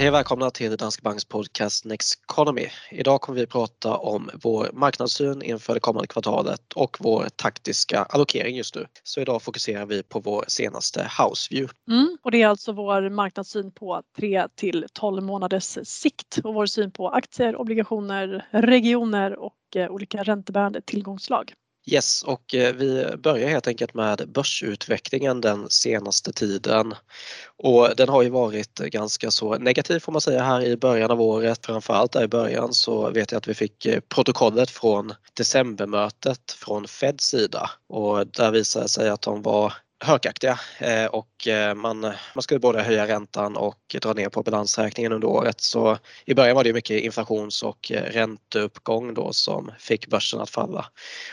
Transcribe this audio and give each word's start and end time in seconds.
Hej 0.00 0.08
och 0.08 0.14
välkomna 0.14 0.50
till 0.50 0.76
Danske 0.76 1.02
Banks 1.02 1.24
podcast 1.24 1.84
Next 1.84 2.20
Economy. 2.30 2.66
Idag 2.90 3.20
kommer 3.20 3.40
vi 3.40 3.46
prata 3.46 3.96
om 3.96 4.30
vår 4.42 4.70
marknadssyn 4.72 5.42
inför 5.42 5.74
det 5.74 5.80
kommande 5.80 6.06
kvartalet 6.06 6.72
och 6.72 6.96
vår 7.00 7.28
taktiska 7.36 8.02
allokering 8.02 8.56
just 8.56 8.74
nu. 8.74 8.86
Så 9.02 9.20
idag 9.20 9.42
fokuserar 9.42 9.86
vi 9.86 10.02
på 10.02 10.20
vår 10.20 10.44
senaste 10.48 11.10
house 11.18 11.48
view. 11.50 11.74
Mm, 11.88 12.18
och 12.22 12.30
det 12.30 12.42
är 12.42 12.48
alltså 12.48 12.72
vår 12.72 13.10
marknadssyn 13.10 13.72
på 13.72 14.02
3 14.16 14.48
till 14.54 14.86
12 14.92 15.22
månaders 15.22 15.78
sikt 15.82 16.38
och 16.44 16.54
vår 16.54 16.66
syn 16.66 16.90
på 16.90 17.08
aktier, 17.08 17.56
obligationer, 17.56 18.46
regioner 18.50 19.38
och 19.38 19.76
eh, 19.76 19.90
olika 19.90 20.22
räntebärande 20.22 20.82
tillgångslag. 20.82 21.52
Yes, 21.92 22.22
och 22.22 22.54
eh, 22.54 22.74
vi 22.74 23.16
börjar 23.16 23.48
helt 23.48 23.66
enkelt 23.66 23.94
med 23.94 24.28
börsutvecklingen 24.28 25.40
den 25.40 25.70
senaste 25.70 26.32
tiden. 26.32 26.94
Och 27.56 27.88
den 27.96 28.08
har 28.08 28.22
ju 28.22 28.28
varit 28.28 28.74
ganska 28.78 29.30
så 29.30 29.58
negativ 29.58 29.98
får 29.98 30.12
man 30.12 30.20
säga 30.20 30.42
här 30.42 30.62
i 30.62 30.76
början 30.76 31.10
av 31.10 31.20
året. 31.20 31.66
Framförallt 31.66 32.12
där 32.12 32.24
i 32.24 32.28
början 32.28 32.72
så 32.72 33.10
vet 33.10 33.32
jag 33.32 33.38
att 33.38 33.48
vi 33.48 33.54
fick 33.54 33.86
eh, 33.86 34.00
protokollet 34.00 34.70
från 34.70 35.14
decembermötet 35.34 36.52
från 36.52 36.88
Feds 36.88 37.24
sida 37.24 37.70
och 37.88 38.26
där 38.26 38.50
visade 38.50 38.84
det 38.84 38.88
sig 38.88 39.08
att 39.08 39.22
de 39.22 39.42
var 39.42 39.72
hökaktiga 40.00 40.58
eh, 40.78 41.06
och 41.06 41.46
eh, 41.46 41.74
man, 41.74 42.00
man 42.34 42.42
skulle 42.42 42.60
både 42.60 42.82
höja 42.82 43.06
räntan 43.06 43.56
och 43.56 43.96
dra 44.02 44.12
ner 44.12 44.28
på 44.28 44.42
balansräkningen 44.42 45.12
under 45.12 45.28
året. 45.28 45.60
Så 45.60 45.98
i 46.24 46.34
början 46.34 46.56
var 46.56 46.64
det 46.64 46.72
mycket 46.72 47.02
inflations 47.02 47.62
och 47.62 47.92
eh, 47.92 48.02
ränteuppgång 48.02 49.14
då 49.14 49.32
som 49.32 49.72
fick 49.78 50.06
börsen 50.06 50.40
att 50.40 50.50
falla. 50.50 50.86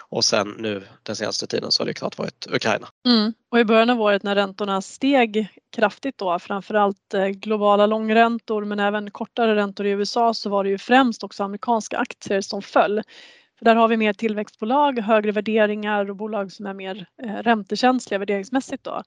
Och 0.10 0.26
sen 0.26 0.56
nu 0.60 0.84
den 1.04 1.16
senaste 1.16 1.48
tiden 1.48 1.72
så 1.72 1.84
har 1.84 1.88
det 1.88 1.94
klart 1.94 2.18
varit 2.18 2.48
Ukraina. 2.50 2.88
Mm. 3.08 3.34
Och 3.52 3.60
i 3.60 3.66
början 3.66 3.90
av 3.90 4.02
året 4.02 4.24
när 4.24 4.36
räntorna 4.36 4.82
steg 4.82 5.48
kraftigt 5.76 6.18
då, 6.18 6.40
framförallt 6.40 7.14
globala 7.32 7.86
långräntor 7.86 8.66
men 8.66 8.80
även 8.80 9.12
kortare 9.12 9.56
räntor 9.56 9.86
i 9.86 9.90
USA 9.90 10.34
så 10.34 10.50
var 10.50 10.64
det 10.64 10.70
ju 10.70 10.78
främst 10.78 11.24
också 11.24 11.44
amerikanska 11.44 11.98
aktier 11.98 12.42
som 12.42 12.62
föll. 12.62 13.02
För 13.58 13.66
där 13.66 13.76
har 13.76 13.88
vi 13.88 13.98
mer 13.98 14.14
tillväxtbolag, 14.14 15.00
högre 15.00 15.32
värderingar 15.32 16.10
och 16.10 16.16
bolag 16.16 16.52
som 16.52 16.66
är 16.66 16.74
mer 16.74 17.06
eh, 17.24 17.36
räntekänsliga 17.36 18.20
värderingsmässigt 18.20 18.84
då. 18.84 19.04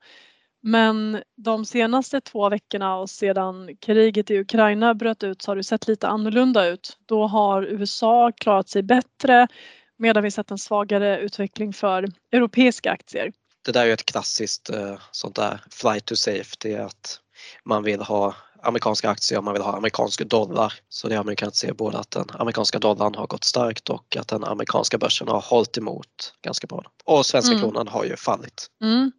Men 0.62 1.22
de 1.36 1.64
senaste 1.64 2.20
två 2.20 2.48
veckorna 2.48 2.96
och 2.96 3.10
sedan 3.10 3.76
kriget 3.80 4.30
i 4.30 4.38
Ukraina 4.38 4.94
bröt 4.94 5.22
ut 5.22 5.42
så 5.42 5.50
har 5.50 5.56
det 5.56 5.64
sett 5.64 5.88
lite 5.88 6.08
annorlunda 6.08 6.66
ut. 6.66 6.96
Då 7.06 7.26
har 7.26 7.62
USA 7.62 8.32
klarat 8.32 8.68
sig 8.68 8.82
bättre 8.82 9.48
medan 9.98 10.22
vi 10.22 10.30
sett 10.30 10.50
en 10.50 10.58
svagare 10.58 11.18
utveckling 11.18 11.72
för 11.72 12.08
europeiska 12.32 12.90
aktier. 12.90 13.32
Det 13.64 13.72
där 13.72 13.86
är 13.86 13.92
ett 13.92 14.04
klassiskt 14.04 14.70
eh, 14.70 14.98
sånt 15.10 15.36
där 15.36 15.60
flight 15.70 16.04
to 16.04 16.16
safety 16.16 16.74
att 16.74 17.20
man 17.64 17.82
vill 17.82 18.00
ha 18.00 18.34
amerikanska 18.62 19.10
aktier 19.10 19.38
om 19.38 19.44
man 19.44 19.54
vill 19.54 19.62
ha 19.62 19.76
amerikansk 19.76 20.24
dollar. 20.24 20.72
Så 20.88 21.08
det 21.08 21.16
har 21.16 21.24
man 21.24 21.36
kunnat 21.36 21.56
se 21.56 21.72
både 21.72 21.98
att 21.98 22.10
den 22.10 22.24
amerikanska 22.38 22.78
dollarn 22.78 23.14
har 23.14 23.26
gått 23.26 23.44
starkt 23.44 23.90
och 23.90 24.16
att 24.16 24.28
den 24.28 24.44
amerikanska 24.44 24.98
börsen 24.98 25.28
har 25.28 25.40
hållit 25.40 25.78
emot 25.78 26.34
ganska 26.42 26.66
bra. 26.66 26.82
Och 27.04 27.26
svenska 27.26 27.52
mm. 27.52 27.62
kronan 27.62 27.88
har 27.88 28.04
ju 28.04 28.16
fallit. 28.16 28.66
Mm. 28.82 29.12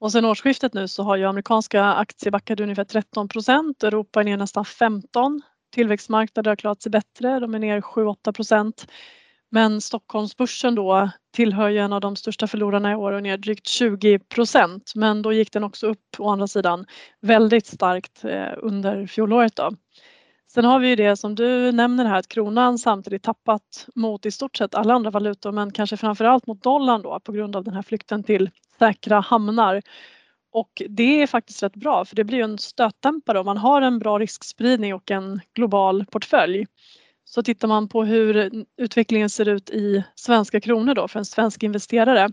Och 0.00 0.12
sen 0.12 0.24
årsskiftet 0.24 0.74
nu 0.74 0.88
så 0.88 1.02
har 1.02 1.16
ju 1.16 1.24
amerikanska 1.24 1.84
aktier 1.84 2.30
backat 2.30 2.60
ungefär 2.60 2.84
13 2.84 3.28
procent, 3.28 3.82
Europa 3.82 4.20
är 4.20 4.24
ner 4.24 4.36
nästan 4.36 4.64
15. 4.64 5.42
Tillväxtmarknader 5.74 6.50
har 6.50 6.56
klarat 6.56 6.82
sig 6.82 6.90
bättre, 6.90 7.40
de 7.40 7.54
är 7.54 7.58
ner 7.58 7.80
7-8 7.80 8.32
procent. 8.32 8.86
Men 9.50 9.80
Stockholmsbörsen 9.80 10.74
då 10.74 11.10
tillhör 11.38 11.68
ju 11.68 11.78
en 11.78 11.92
av 11.92 12.00
de 12.00 12.16
största 12.16 12.46
förlorarna 12.46 12.92
i 12.92 12.94
år 12.94 13.12
och 13.12 13.22
ner 13.22 13.36
drygt 13.36 13.66
20 13.66 14.18
procent. 14.18 14.92
Men 14.94 15.22
då 15.22 15.32
gick 15.32 15.52
den 15.52 15.64
också 15.64 15.86
upp 15.86 16.06
å 16.18 16.28
andra 16.28 16.46
sidan 16.46 16.86
väldigt 17.20 17.66
starkt 17.66 18.24
eh, 18.24 18.52
under 18.56 19.06
fjolåret 19.06 19.56
då. 19.56 19.70
Sen 20.52 20.64
har 20.64 20.78
vi 20.78 20.88
ju 20.88 20.96
det 20.96 21.16
som 21.16 21.34
du 21.34 21.72
nämner 21.72 22.04
här 22.04 22.18
att 22.18 22.28
kronan 22.28 22.78
samtidigt 22.78 23.22
tappat 23.22 23.86
mot 23.94 24.26
i 24.26 24.30
stort 24.30 24.56
sett 24.56 24.74
alla 24.74 24.94
andra 24.94 25.10
valutor 25.10 25.52
men 25.52 25.72
kanske 25.72 25.96
framförallt 25.96 26.46
mot 26.46 26.62
dollarn 26.62 27.02
då 27.02 27.20
på 27.20 27.32
grund 27.32 27.56
av 27.56 27.64
den 27.64 27.74
här 27.74 27.82
flykten 27.82 28.22
till 28.22 28.50
säkra 28.78 29.20
hamnar. 29.20 29.82
Och 30.52 30.82
det 30.88 31.22
är 31.22 31.26
faktiskt 31.26 31.62
rätt 31.62 31.76
bra 31.76 32.04
för 32.04 32.16
det 32.16 32.24
blir 32.24 32.38
ju 32.38 32.44
en 32.44 32.58
stötdämpare 32.58 33.38
om 33.38 33.46
man 33.46 33.58
har 33.58 33.82
en 33.82 33.98
bra 33.98 34.18
riskspridning 34.18 34.94
och 34.94 35.10
en 35.10 35.40
global 35.54 36.04
portfölj. 36.06 36.66
Så 37.30 37.42
tittar 37.42 37.68
man 37.68 37.88
på 37.88 38.04
hur 38.04 38.50
utvecklingen 38.76 39.30
ser 39.30 39.48
ut 39.48 39.70
i 39.70 40.04
svenska 40.14 40.60
kronor 40.60 40.94
då 40.94 41.08
för 41.08 41.18
en 41.18 41.24
svensk 41.24 41.62
investerare 41.62 42.28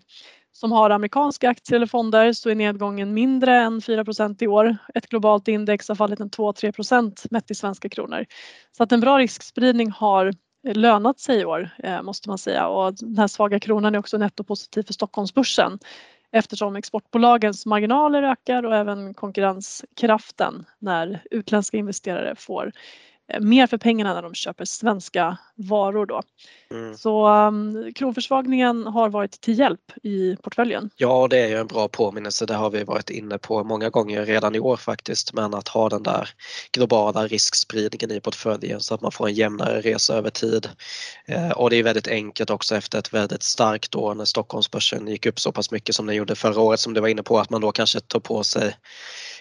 som 0.51 0.71
har 0.71 0.89
amerikanska 0.89 1.49
aktier 1.49 1.75
eller 1.75 1.87
fonder 1.87 2.33
så 2.33 2.49
är 2.49 2.55
nedgången 2.55 3.13
mindre 3.13 3.55
än 3.55 3.79
4% 3.79 4.43
i 4.43 4.47
år. 4.47 4.77
Ett 4.93 5.07
globalt 5.09 5.47
index 5.47 5.87
har 5.87 5.95
fallit 5.95 6.19
en 6.19 6.29
2-3 6.29 7.27
mätt 7.31 7.51
i 7.51 7.55
svenska 7.55 7.89
kronor. 7.89 8.25
Så 8.77 8.83
att 8.83 8.91
en 8.91 8.99
bra 8.99 9.19
riskspridning 9.19 9.91
har 9.91 10.33
lönat 10.73 11.19
sig 11.19 11.39
i 11.39 11.45
år 11.45 11.69
eh, 11.83 12.01
måste 12.01 12.29
man 12.29 12.37
säga 12.37 12.67
och 12.67 12.93
den 12.93 13.17
här 13.17 13.27
svaga 13.27 13.59
kronan 13.59 13.95
är 13.95 13.99
också 13.99 14.17
nettopositiv 14.17 14.83
för 14.83 14.93
Stockholmsbörsen 14.93 15.79
eftersom 16.31 16.75
exportbolagens 16.75 17.65
marginaler 17.65 18.23
ökar 18.23 18.65
och 18.65 18.75
även 18.75 19.13
konkurrenskraften 19.13 20.65
när 20.79 21.23
utländska 21.31 21.77
investerare 21.77 22.35
får 22.37 22.71
mer 23.39 23.67
för 23.67 23.77
pengarna 23.77 24.13
när 24.13 24.21
de 24.21 24.33
köper 24.33 24.65
svenska 24.65 25.37
varor 25.55 26.05
då. 26.05 26.21
Mm. 26.71 26.97
Så 26.97 27.27
um, 27.27 27.93
kronförsvagningen 27.95 28.87
har 28.87 29.09
varit 29.09 29.41
till 29.41 29.59
hjälp 29.59 29.91
i 30.03 30.35
portföljen. 30.35 30.89
Ja, 30.95 31.27
det 31.27 31.39
är 31.39 31.47
ju 31.47 31.57
en 31.57 31.67
bra 31.67 31.87
påminnelse. 31.87 32.45
Det 32.45 32.53
har 32.53 32.69
vi 32.69 32.83
varit 32.83 33.09
inne 33.09 33.37
på 33.37 33.63
många 33.63 33.89
gånger 33.89 34.25
redan 34.25 34.55
i 34.55 34.59
år 34.59 34.77
faktiskt. 34.77 35.33
Men 35.33 35.53
att 35.53 35.67
ha 35.67 35.89
den 35.89 36.03
där 36.03 36.29
globala 36.71 37.27
riskspridningen 37.27 38.11
i 38.11 38.19
portföljen 38.19 38.79
så 38.79 38.95
att 38.95 39.01
man 39.01 39.11
får 39.11 39.27
en 39.27 39.33
jämnare 39.33 39.81
resa 39.81 40.15
över 40.15 40.29
tid. 40.29 40.69
Eh, 41.25 41.51
och 41.51 41.69
det 41.69 41.75
är 41.75 41.83
väldigt 41.83 42.07
enkelt 42.07 42.49
också 42.49 42.75
efter 42.75 42.99
ett 42.99 43.13
väldigt 43.13 43.43
starkt 43.43 43.95
år 43.95 44.15
när 44.15 44.25
Stockholmsbörsen 44.25 45.07
gick 45.07 45.25
upp 45.25 45.39
så 45.39 45.51
pass 45.51 45.71
mycket 45.71 45.95
som 45.95 46.05
den 46.05 46.15
gjorde 46.15 46.35
förra 46.35 46.61
året 46.61 46.79
som 46.79 46.93
du 46.93 47.01
var 47.01 47.07
inne 47.07 47.23
på 47.23 47.39
att 47.39 47.49
man 47.49 47.61
då 47.61 47.71
kanske 47.71 47.99
tar 47.99 48.19
på 48.19 48.43
sig 48.43 48.75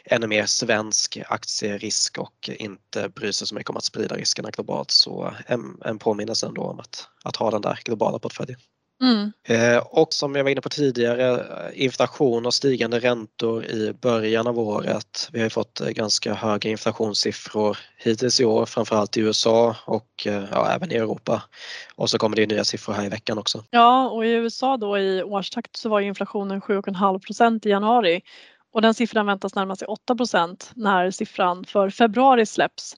ännu 0.04 0.26
mer 0.26 0.46
svensk 0.46 1.18
aktierisk 1.28 2.18
och 2.18 2.50
inte 2.58 3.08
bryr 3.08 3.32
sig 3.32 3.46
så 3.46 3.54
mycket 3.54 3.70
om 3.70 3.76
att 3.76 3.84
sprida 3.84 4.16
riskerna 4.16 4.50
globalt. 4.50 4.90
Så 4.90 5.34
en, 5.46 5.78
en 5.84 5.98
påminnelse 5.98 6.46
ändå 6.46 6.62
om 6.62 6.80
att, 6.80 7.08
att 7.24 7.36
ha 7.36 7.50
den 7.50 7.62
där 7.62 7.78
globala 7.84 8.18
portföljen. 8.18 8.58
Mm. 9.02 9.32
Eh, 9.48 9.78
och 9.78 10.12
som 10.12 10.34
jag 10.34 10.44
var 10.44 10.50
inne 10.50 10.60
på 10.60 10.68
tidigare, 10.68 11.44
inflation 11.74 12.46
och 12.46 12.54
stigande 12.54 12.98
räntor 12.98 13.64
i 13.64 13.92
början 13.92 14.46
av 14.46 14.58
året. 14.58 15.28
Vi 15.32 15.42
har 15.42 15.48
fått 15.48 15.80
eh, 15.80 15.88
ganska 15.88 16.34
höga 16.34 16.70
inflationssiffror 16.70 17.78
hittills 17.96 18.40
i 18.40 18.44
år, 18.44 18.66
framförallt 18.66 19.16
i 19.16 19.20
USA 19.20 19.76
och 19.84 20.26
eh, 20.26 20.44
ja, 20.50 20.70
även 20.70 20.92
i 20.92 20.94
Europa. 20.94 21.42
Och 21.94 22.10
så 22.10 22.18
kommer 22.18 22.36
det 22.36 22.46
nya 22.46 22.64
siffror 22.64 22.94
här 22.94 23.04
i 23.04 23.08
veckan 23.08 23.38
också. 23.38 23.64
Ja, 23.70 24.10
och 24.10 24.26
i 24.26 24.28
USA 24.28 24.76
då 24.76 24.98
i 24.98 25.22
årstakt 25.22 25.76
så 25.76 25.88
var 25.88 26.00
inflationen 26.00 26.60
7,5 26.60 27.18
procent 27.18 27.66
i 27.66 27.68
januari 27.68 28.20
och 28.74 28.82
den 28.82 28.94
siffran 28.94 29.26
väntas 29.26 29.54
närma 29.54 29.76
sig 29.76 29.88
8% 29.88 30.72
när 30.74 31.10
siffran 31.10 31.64
för 31.64 31.90
februari 31.90 32.46
släpps. 32.46 32.96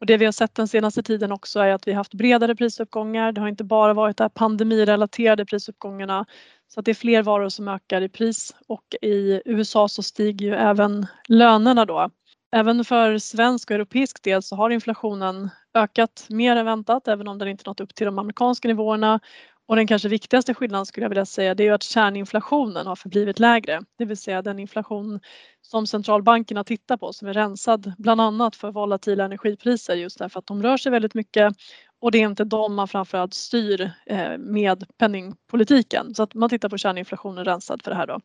Och 0.00 0.06
det 0.06 0.16
vi 0.16 0.24
har 0.24 0.32
sett 0.32 0.54
den 0.54 0.68
senaste 0.68 1.02
tiden 1.02 1.32
också 1.32 1.60
är 1.60 1.72
att 1.72 1.88
vi 1.88 1.92
har 1.92 1.96
haft 1.96 2.14
bredare 2.14 2.56
prisuppgångar. 2.56 3.32
Det 3.32 3.40
har 3.40 3.48
inte 3.48 3.64
bara 3.64 3.94
varit 3.94 4.16
de 4.16 4.30
pandemirelaterade 4.30 5.44
prisuppgångarna 5.44 6.26
så 6.68 6.80
att 6.80 6.86
det 6.86 6.92
är 6.92 6.94
fler 6.94 7.22
varor 7.22 7.48
som 7.48 7.68
ökar 7.68 8.00
i 8.00 8.08
pris 8.08 8.54
och 8.68 8.84
i 9.02 9.42
USA 9.44 9.88
så 9.88 10.02
stiger 10.02 10.46
ju 10.46 10.54
även 10.54 11.06
lönerna 11.28 11.84
då. 11.84 12.10
Även 12.52 12.84
för 12.84 13.18
svensk 13.18 13.70
och 13.70 13.74
europeisk 13.74 14.22
del 14.22 14.42
så 14.42 14.56
har 14.56 14.70
inflationen 14.70 15.50
ökat 15.74 16.26
mer 16.28 16.56
än 16.56 16.66
väntat 16.66 17.08
även 17.08 17.28
om 17.28 17.38
den 17.38 17.48
inte 17.48 17.64
nått 17.66 17.80
upp 17.80 17.94
till 17.94 18.06
de 18.06 18.18
amerikanska 18.18 18.68
nivåerna 18.68 19.20
och 19.68 19.76
den 19.76 19.86
kanske 19.86 20.08
viktigaste 20.08 20.54
skillnaden 20.54 20.86
skulle 20.86 21.04
jag 21.04 21.08
vilja 21.08 21.26
säga 21.26 21.54
det 21.54 21.68
är 21.68 21.72
att 21.72 21.82
kärninflationen 21.82 22.86
har 22.86 22.96
förblivit 22.96 23.38
lägre. 23.38 23.80
Det 23.98 24.04
vill 24.04 24.16
säga 24.16 24.42
den 24.42 24.58
inflation 24.58 25.20
som 25.62 25.86
centralbankerna 25.86 26.64
tittar 26.64 26.96
på 26.96 27.12
som 27.12 27.28
är 27.28 27.32
rensad 27.32 27.92
bland 27.98 28.20
annat 28.20 28.56
för 28.56 28.70
volatila 28.70 29.24
energipriser 29.24 29.94
just 29.94 30.18
därför 30.18 30.38
att 30.38 30.46
de 30.46 30.62
rör 30.62 30.76
sig 30.76 30.92
väldigt 30.92 31.14
mycket 31.14 31.54
och 32.00 32.10
det 32.10 32.18
är 32.18 32.26
inte 32.26 32.44
de 32.44 32.74
man 32.74 32.88
framförallt 32.88 33.34
styr 33.34 33.90
eh, 34.06 34.38
med 34.38 34.84
penningpolitiken. 34.98 36.14
Så 36.14 36.22
att 36.22 36.34
man 36.34 36.48
tittar 36.48 36.68
på 36.68 36.78
kärninflationen 36.78 37.44
rensad 37.44 37.82
för 37.82 37.90
det 37.90 37.96
här 37.96 38.06
då. 38.06 38.20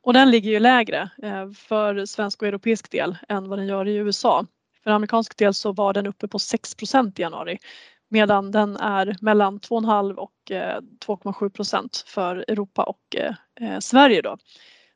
Och 0.00 0.12
den 0.12 0.30
ligger 0.30 0.50
ju 0.50 0.58
lägre 0.58 1.10
eh, 1.22 1.50
för 1.50 2.06
svensk 2.06 2.42
och 2.42 2.48
europeisk 2.48 2.90
del 2.90 3.16
än 3.28 3.48
vad 3.48 3.58
den 3.58 3.66
gör 3.66 3.88
i 3.88 3.94
USA. 3.94 4.46
För 4.84 4.90
amerikansk 4.90 5.36
del 5.36 5.54
så 5.54 5.72
var 5.72 5.92
den 5.92 6.06
uppe 6.06 6.28
på 6.28 6.38
6% 6.38 7.12
i 7.18 7.22
januari 7.22 7.58
medan 8.12 8.50
den 8.50 8.76
är 8.76 9.16
mellan 9.20 9.60
2,5 9.60 10.14
och 10.14 10.32
2,7 10.50 11.44
eh, 11.44 11.48
procent 11.48 12.04
för 12.06 12.36
Europa 12.48 12.82
och 12.82 13.16
eh, 13.16 13.34
eh, 13.60 13.78
Sverige. 13.78 14.22
Då. 14.22 14.36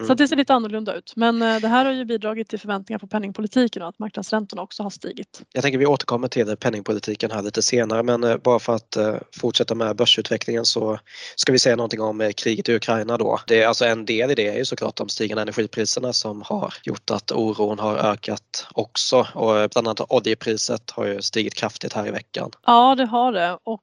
Så 0.04 0.14
det 0.14 0.28
ser 0.28 0.36
lite 0.36 0.54
annorlunda 0.54 0.94
ut. 0.94 1.12
Men 1.16 1.42
eh, 1.42 1.60
det 1.60 1.68
här 1.68 1.84
har 1.84 1.92
ju 1.92 2.04
bidragit 2.04 2.48
till 2.48 2.60
förväntningar 2.60 2.98
på 2.98 3.06
penningpolitiken 3.06 3.82
och 3.82 3.88
att 3.88 3.98
marknadsräntorna 3.98 4.62
också 4.62 4.82
har 4.82 4.90
stigit. 4.90 5.42
Jag 5.52 5.62
tänker 5.62 5.78
vi 5.78 5.86
återkommer 5.86 6.28
till 6.28 6.56
penningpolitiken 6.56 7.30
här 7.30 7.42
lite 7.42 7.62
senare 7.62 8.02
men 8.02 8.24
eh, 8.24 8.36
bara 8.36 8.58
för 8.58 8.74
att 8.74 8.96
eh, 8.96 9.14
fortsätta 9.40 9.74
med 9.74 9.96
börsutvecklingen 9.96 10.64
så 10.64 10.98
ska 11.36 11.52
vi 11.52 11.58
säga 11.58 11.76
någonting 11.76 12.00
om 12.00 12.32
kriget 12.36 12.68
i 12.68 12.74
Ukraina 12.74 13.16
då. 13.16 13.40
Det 13.46 13.62
är 13.62 13.68
alltså 13.68 13.84
en 13.84 14.04
del 14.04 14.30
i 14.30 14.34
det 14.34 14.48
är 14.48 14.56
ju 14.56 14.64
såklart 14.64 14.96
de 14.96 15.08
stigande 15.08 15.42
energipriserna 15.42 16.12
som 16.12 16.42
har 16.42 16.74
gjort 16.82 17.10
att 17.10 17.32
oron 17.32 17.78
har 17.78 17.96
ökat 17.96 18.66
också 18.74 19.26
och 19.34 19.70
bland 19.70 19.88
annat 19.88 20.00
oljepriset 20.08 20.90
har 20.90 21.06
ju 21.06 21.22
stigit 21.22 21.54
kraftigt 21.54 21.92
här 21.92 22.06
i 22.06 22.10
veckan. 22.10 22.50
Ja 22.66 22.94
det 22.94 23.06
har 23.06 23.32
det 23.32 23.58
och 23.64 23.82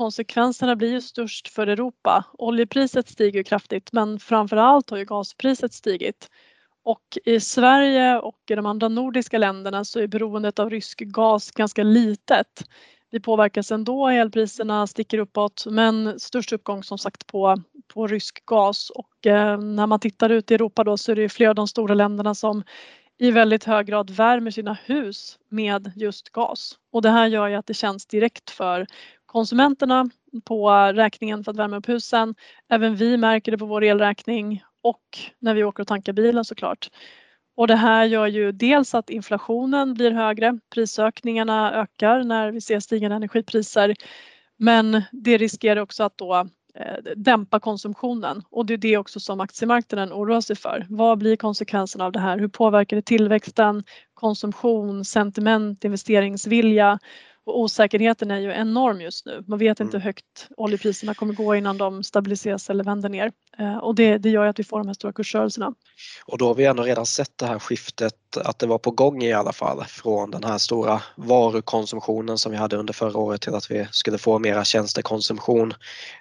konsekvenserna 0.00 0.76
blir 0.76 0.90
ju 0.90 1.00
störst 1.00 1.48
för 1.48 1.66
Europa. 1.66 2.24
Oljepriset 2.32 3.08
stiger 3.08 3.42
kraftigt 3.42 3.92
men 3.92 4.18
framförallt 4.18 4.90
har 4.90 4.98
ju 4.98 5.04
gaspriset 5.04 5.72
stigit. 5.72 6.28
Och 6.84 7.18
i 7.24 7.40
Sverige 7.40 8.18
och 8.18 8.38
i 8.50 8.54
de 8.54 8.66
andra 8.66 8.88
nordiska 8.88 9.38
länderna 9.38 9.84
så 9.84 10.00
är 10.00 10.06
beroendet 10.06 10.58
av 10.58 10.70
rysk 10.70 10.98
gas 11.00 11.50
ganska 11.50 11.82
litet. 11.82 12.64
Vi 13.10 13.20
påverkas 13.20 13.72
ändå, 13.72 14.08
elpriserna 14.08 14.86
sticker 14.86 15.18
uppåt 15.18 15.66
men 15.66 16.20
störst 16.20 16.52
uppgång 16.52 16.82
som 16.82 16.98
sagt 16.98 17.26
på, 17.26 17.56
på 17.94 18.06
rysk 18.06 18.46
gas 18.46 18.90
och 18.90 19.26
eh, 19.26 19.58
när 19.58 19.86
man 19.86 20.00
tittar 20.00 20.30
ut 20.30 20.50
i 20.50 20.54
Europa 20.54 20.84
då 20.84 20.96
så 20.96 21.12
är 21.12 21.16
det 21.16 21.28
flera 21.28 21.50
av 21.50 21.54
de 21.54 21.68
stora 21.68 21.94
länderna 21.94 22.34
som 22.34 22.62
i 23.18 23.30
väldigt 23.30 23.64
hög 23.64 23.86
grad 23.86 24.10
värmer 24.10 24.50
sina 24.50 24.78
hus 24.84 25.38
med 25.48 25.92
just 25.96 26.30
gas. 26.30 26.78
Och 26.92 27.02
det 27.02 27.10
här 27.10 27.26
gör 27.26 27.48
ju 27.48 27.54
att 27.54 27.66
det 27.66 27.74
känns 27.74 28.06
direkt 28.06 28.50
för 28.50 28.86
konsumenterna 29.32 30.10
på 30.44 30.70
räkningen 30.70 31.44
för 31.44 31.50
att 31.50 31.56
värma 31.56 31.76
upp 31.76 31.88
husen. 31.88 32.34
Även 32.68 32.96
vi 32.96 33.16
märker 33.16 33.52
det 33.52 33.58
på 33.58 33.66
vår 33.66 33.84
elräkning 33.84 34.62
och 34.82 35.02
när 35.38 35.54
vi 35.54 35.64
åker 35.64 35.82
och 35.82 35.86
tankar 35.86 36.12
bilen 36.12 36.44
såklart. 36.44 36.90
Och 37.56 37.66
det 37.66 37.76
här 37.76 38.04
gör 38.04 38.26
ju 38.26 38.52
dels 38.52 38.94
att 38.94 39.10
inflationen 39.10 39.94
blir 39.94 40.10
högre, 40.10 40.58
prisökningarna 40.74 41.72
ökar 41.72 42.24
när 42.24 42.50
vi 42.50 42.60
ser 42.60 42.80
stigande 42.80 43.16
energipriser. 43.16 43.94
Men 44.56 45.02
det 45.12 45.38
riskerar 45.38 45.80
också 45.80 46.04
att 46.04 46.18
då 46.18 46.34
eh, 46.74 47.12
dämpa 47.16 47.60
konsumtionen 47.60 48.42
och 48.50 48.66
det 48.66 48.74
är 48.74 48.78
det 48.78 48.96
också 48.96 49.20
som 49.20 49.40
aktiemarknaden 49.40 50.12
oroar 50.12 50.40
sig 50.40 50.56
för. 50.56 50.86
Vad 50.88 51.18
blir 51.18 51.36
konsekvenserna 51.36 52.04
av 52.04 52.12
det 52.12 52.20
här? 52.20 52.38
Hur 52.38 52.48
påverkar 52.48 52.96
det 52.96 53.02
tillväxten, 53.02 53.84
konsumtion, 54.14 55.04
sentiment, 55.04 55.84
investeringsvilja? 55.84 56.98
Och 57.46 57.60
osäkerheten 57.60 58.30
är 58.30 58.38
ju 58.38 58.52
enorm 58.52 59.00
just 59.00 59.26
nu. 59.26 59.44
Man 59.46 59.58
vet 59.58 59.80
inte 59.80 59.96
hur 59.96 60.02
mm. 60.02 60.04
högt 60.04 60.48
oljepriserna 60.56 61.14
kommer 61.14 61.34
gå 61.34 61.54
innan 61.56 61.78
de 61.78 62.04
stabiliseras 62.04 62.70
eller 62.70 62.84
vänder 62.84 63.08
ner. 63.08 63.32
Eh, 63.58 63.76
och 63.76 63.94
det, 63.94 64.18
det 64.18 64.30
gör 64.30 64.46
att 64.46 64.58
vi 64.58 64.64
får 64.64 64.78
de 64.78 64.86
här 64.86 64.94
stora 64.94 65.12
kursrörelserna. 65.12 65.74
Och 66.24 66.38
då 66.38 66.46
har 66.46 66.54
vi 66.54 66.64
ändå 66.64 66.82
redan 66.82 67.06
sett 67.06 67.38
det 67.38 67.46
här 67.46 67.58
skiftet, 67.58 68.36
att 68.36 68.58
det 68.58 68.66
var 68.66 68.78
på 68.78 68.90
gång 68.90 69.22
i 69.22 69.32
alla 69.32 69.52
fall 69.52 69.84
från 69.84 70.30
den 70.30 70.44
här 70.44 70.58
stora 70.58 71.02
varukonsumtionen 71.16 72.38
som 72.38 72.52
vi 72.52 72.58
hade 72.58 72.76
under 72.76 72.92
förra 72.92 73.18
året 73.18 73.40
till 73.40 73.54
att 73.54 73.70
vi 73.70 73.88
skulle 73.90 74.18
få 74.18 74.38
mera 74.38 74.64
tjänstekonsumtion 74.64 75.74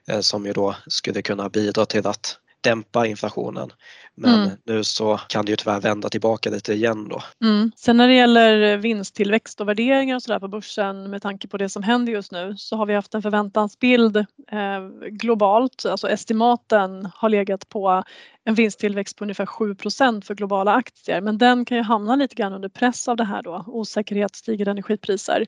eh, 0.07 0.19
som 0.19 0.45
ju 0.45 0.53
då 0.53 0.75
skulle 0.87 1.21
kunna 1.21 1.49
bidra 1.49 1.85
till 1.85 2.07
att 2.07 2.37
dämpa 2.61 3.05
inflationen. 3.05 3.71
Men 4.15 4.43
mm. 4.43 4.49
nu 4.65 4.83
så 4.83 5.19
kan 5.29 5.45
det 5.45 5.49
ju 5.49 5.55
tyvärr 5.55 5.81
vända 5.81 6.09
tillbaka 6.09 6.49
lite 6.49 6.73
igen 6.73 7.09
då. 7.09 7.23
Mm. 7.43 7.71
Sen 7.75 7.97
när 7.97 8.07
det 8.07 8.13
gäller 8.13 8.77
vinsttillväxt 8.77 9.61
och 9.61 9.67
värderingar 9.67 10.15
och 10.15 10.23
sådär 10.23 10.39
på 10.39 10.47
börsen 10.47 11.09
med 11.09 11.21
tanke 11.21 11.47
på 11.47 11.57
det 11.57 11.69
som 11.69 11.83
händer 11.83 12.13
just 12.13 12.31
nu 12.31 12.55
så 12.57 12.75
har 12.75 12.85
vi 12.85 12.93
haft 12.93 13.13
en 13.13 13.21
förväntansbild 13.21 14.17
eh, 14.17 14.87
globalt, 15.09 15.85
alltså 15.85 16.09
estimaten 16.09 17.09
har 17.15 17.29
legat 17.29 17.69
på 17.69 18.03
en 18.43 18.55
vinsttillväxt 18.55 19.17
på 19.17 19.23
ungefär 19.23 19.45
7% 19.45 20.21
för 20.21 20.35
globala 20.35 20.73
aktier 20.73 21.21
men 21.21 21.37
den 21.37 21.65
kan 21.65 21.77
ju 21.77 21.83
hamna 21.83 22.15
lite 22.15 22.35
grann 22.35 22.53
under 22.53 22.69
press 22.69 23.07
av 23.07 23.17
det 23.17 23.25
här 23.25 23.41
då, 23.41 23.63
osäkerhet, 23.67 24.35
stigande 24.35 24.71
energipriser. 24.71 25.45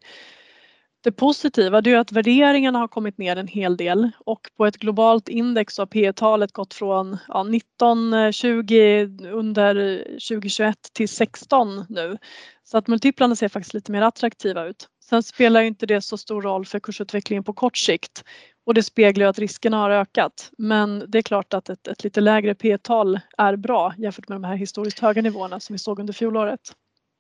Det 1.03 1.12
positiva 1.12 1.77
är 1.77 1.98
att 1.98 2.12
värderingarna 2.12 2.80
har 2.80 2.88
kommit 2.88 3.18
ner 3.18 3.36
en 3.36 3.48
hel 3.48 3.77
del 3.77 4.12
och 4.19 4.50
på 4.57 4.65
ett 4.65 4.77
globalt 4.77 5.30
index 5.30 5.77
har 5.77 5.86
P 5.86 6.13
talet 6.13 6.51
gått 6.51 6.74
från 6.74 7.18
ja, 7.27 7.44
19, 7.44 8.33
20 8.33 9.03
under 9.31 9.98
2021 10.30 10.75
till 10.94 11.09
16 11.09 11.86
nu. 11.89 12.18
Så 12.63 12.77
att 12.77 12.88
multiplarna 12.88 13.36
ser 13.36 13.50
faktiskt 13.50 13.74
lite 13.74 13.92
mer 13.92 14.01
attraktiva 14.01 14.65
ut. 14.65 14.88
Sen 15.09 15.24
spelar 15.24 15.62
inte 15.62 15.86
det 15.86 16.01
så 16.01 16.18
stor 16.18 16.42
roll 16.42 16.65
för 16.65 16.80
kursutvecklingen 16.80 17.44
på 17.44 17.53
kort 17.53 17.77
sikt 17.77 18.24
och 18.65 18.74
det 18.74 18.83
speglar 18.83 19.25
att 19.25 19.39
riskerna 19.39 19.77
har 19.77 19.89
ökat. 19.89 20.51
Men 20.57 21.06
det 21.07 21.18
är 21.18 21.21
klart 21.21 21.53
att 21.53 21.69
ett, 21.69 21.88
ett 21.88 22.03
lite 22.03 22.21
lägre 22.21 22.56
P-tal 22.56 23.19
är 23.38 23.56
bra 23.56 23.94
jämfört 23.98 24.30
med 24.30 24.36
de 24.36 24.44
här 24.44 24.56
historiskt 24.56 25.00
höga 25.00 25.21
nivåerna 25.21 25.59
som 25.59 25.74
vi 25.74 25.80
såg 25.80 26.00
under 26.00 26.13
fjolåret. 26.13 26.62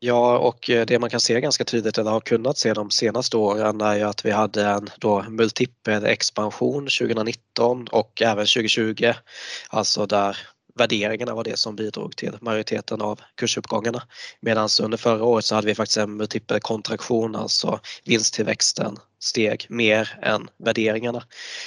Ja, 0.03 0.37
och 0.37 0.69
eh, 0.69 0.85
det 0.85 0.99
man 0.99 1.09
kan 1.09 1.19
se 1.19 1.41
ganska 1.41 1.63
tydligt, 1.63 1.97
eller 1.97 2.11
har 2.11 2.19
kunnat 2.19 2.57
se 2.57 2.73
de 2.73 2.91
senaste 2.91 3.37
åren, 3.37 3.81
är 3.81 3.95
ju 3.95 4.03
att 4.03 4.25
vi 4.25 4.31
hade 4.31 4.65
en 4.65 4.89
då 4.99 5.23
multipel 5.29 6.05
expansion 6.05 6.87
2019 6.99 7.87
och 7.91 8.21
även 8.21 8.45
2020. 8.45 9.13
Alltså 9.69 10.05
där 10.05 10.37
värderingarna 10.75 11.35
var 11.35 11.43
det 11.43 11.57
som 11.57 11.75
bidrog 11.75 12.15
till 12.15 12.37
majoriteten 12.41 13.01
av 13.01 13.19
kursuppgångarna. 13.35 14.03
Medan 14.39 14.69
under 14.81 14.97
förra 14.97 15.23
året 15.23 15.45
så 15.45 15.55
hade 15.55 15.67
vi 15.67 15.75
faktiskt 15.75 15.97
en 15.97 16.17
multipel 16.17 16.59
kontraktion, 16.59 17.35
alltså 17.35 17.79
vinsttillväxten 18.05 18.97
steg 19.19 19.65
mer 19.69 20.19
än 20.21 20.47
värderingarna. 20.57 21.23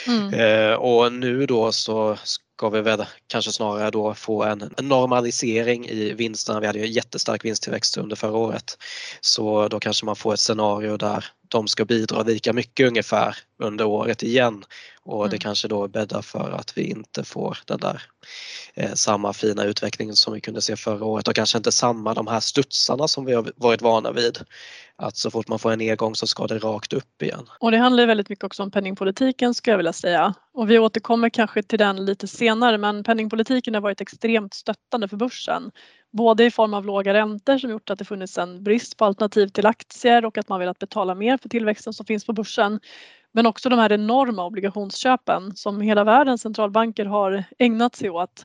Mm. 0.07 0.35
Eh, 0.35 0.75
och 0.75 1.13
nu 1.13 1.47
då 1.47 1.73
så 1.73 2.19
ska 2.57 2.69
vi 2.69 2.81
väl 2.81 3.05
kanske 3.27 3.53
snarare 3.53 3.91
då 3.91 4.15
få 4.15 4.45
en 4.45 4.71
normalisering 4.79 5.87
i 5.87 6.13
vinsterna. 6.13 6.61
Vi 6.61 6.67
hade 6.67 6.79
ju 6.79 6.87
jättestark 6.87 7.45
vinsttillväxt 7.45 7.97
under 7.97 8.17
förra 8.17 8.37
året. 8.37 8.79
Så 9.21 9.69
då 9.69 9.81
kanske 9.81 10.07
man 10.07 10.17
får 10.17 10.35
ett 10.35 10.41
scenario 10.41 10.97
där 10.97 11.25
de 11.55 11.69
ska 11.69 11.85
bidra 11.85 12.23
lika 12.23 12.53
mycket 12.53 12.89
ungefär 12.89 13.37
under 13.59 13.85
året 13.85 14.23
igen 14.23 14.65
och 15.03 15.25
det 15.25 15.37
mm. 15.37 15.39
kanske 15.39 15.69
då 15.69 15.89
bäddar 15.89 16.23
för 16.23 16.51
att 16.51 16.79
vi 16.79 16.83
inte 16.83 17.25
får 17.25 17.59
den 17.65 17.81
där 17.81 18.03
eh, 18.75 18.93
samma 18.95 19.33
fina 19.33 19.65
utvecklingen 19.65 20.17
som 20.17 20.35
vi 20.35 20.41
kunde 20.41 20.63
se 20.63 20.77
förra 20.77 21.05
året 21.05 21.29
och 21.29 21.35
kanske 21.35 21.59
inte 21.59 21.73
samma 21.73 22.15
de 22.15 22.27
här 22.27 22.41
studsarna 22.41 23.09
som 23.09 23.25
vi 23.25 23.35
har 23.35 23.53
varit 23.57 23.83
vana 23.83 24.13
vid. 24.13 24.39
Att 24.97 25.17
så 25.17 25.31
fort 25.31 25.49
man 25.49 25.59
får 25.59 25.73
en 25.73 25.79
nedgång 25.79 26.15
så 26.15 26.27
ska 26.27 26.47
det 26.47 26.59
rakt 26.59 26.93
upp 26.93 27.23
igen. 27.23 27.49
Och 27.61 27.71
det 27.71 27.79
handlar 27.79 28.07
väldigt 28.07 28.29
mycket 28.29 28.45
också 28.45 28.63
om 28.63 28.71
penningpolitiken 28.71 29.55
skulle 29.55 29.73
jag 29.73 29.77
vilja 29.79 29.93
säga. 29.93 30.35
Och 30.55 30.71
vi 30.71 30.79
återkommer 30.79 31.29
kanske 31.29 31.63
till 31.63 31.79
den 31.79 32.05
lite 32.05 32.27
senare 32.29 32.79
men 32.79 33.05
penningpolitiken 33.05 33.75
har 33.75 33.81
varit 33.81 34.01
extremt 34.01 34.55
stöttande 34.55 35.09
för 35.09 35.17
börsen. 35.17 35.71
Både 36.17 36.45
i 36.45 36.51
form 36.51 36.75
av 36.75 36.85
låga 36.87 37.15
räntor 37.15 37.59
som 37.59 37.71
gjort 37.71 37.91
att 37.91 37.99
det 37.99 38.05
funnits 38.05 38.39
en 38.39 38.65
brist 38.65 38.97
på 38.97 39.05
alternativ 39.05 39.49
till 39.49 39.67
aktier 39.67 40.25
och 40.25 40.39
att 40.39 40.49
man 40.49 40.61
velat 40.61 40.79
betala 40.79 41.15
mer 41.15 41.37
för 41.37 41.49
tillväxten 41.49 41.93
som 41.93 42.07
finns 42.07 42.25
på 42.27 42.33
börsen. 42.33 42.81
Men 43.33 43.47
också 43.47 43.69
de 43.69 43.79
här 43.79 43.93
enorma 43.93 44.45
obligationsköpen 44.45 45.57
som 45.57 45.81
hela 45.81 46.05
världens 46.05 46.43
centralbanker 46.43 47.05
har 47.05 47.45
ägnat 47.59 47.97
sig 47.97 48.11
åt 48.11 48.45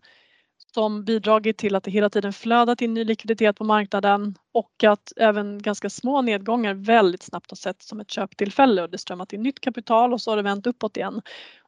som 0.73 1.05
bidragit 1.05 1.57
till 1.57 1.75
att 1.75 1.83
det 1.83 1.91
hela 1.91 2.09
tiden 2.09 2.33
flödat 2.33 2.81
in 2.81 2.93
ny 2.93 3.03
likviditet 3.03 3.57
på 3.57 3.63
marknaden 3.63 4.35
och 4.53 4.83
att 4.83 5.13
även 5.15 5.61
ganska 5.61 5.89
små 5.89 6.21
nedgångar 6.21 6.73
väldigt 6.73 7.23
snabbt 7.23 7.51
har 7.51 7.55
sett 7.55 7.81
som 7.81 7.99
ett 7.99 8.11
köptillfälle 8.11 8.81
och 8.81 8.89
det 8.89 8.97
strömmat 8.97 9.33
in 9.33 9.43
nytt 9.43 9.59
kapital 9.59 10.13
och 10.13 10.21
så 10.21 10.31
har 10.31 10.37
det 10.37 10.43
vänt 10.43 10.67
uppåt 10.67 10.97
igen. 10.97 11.21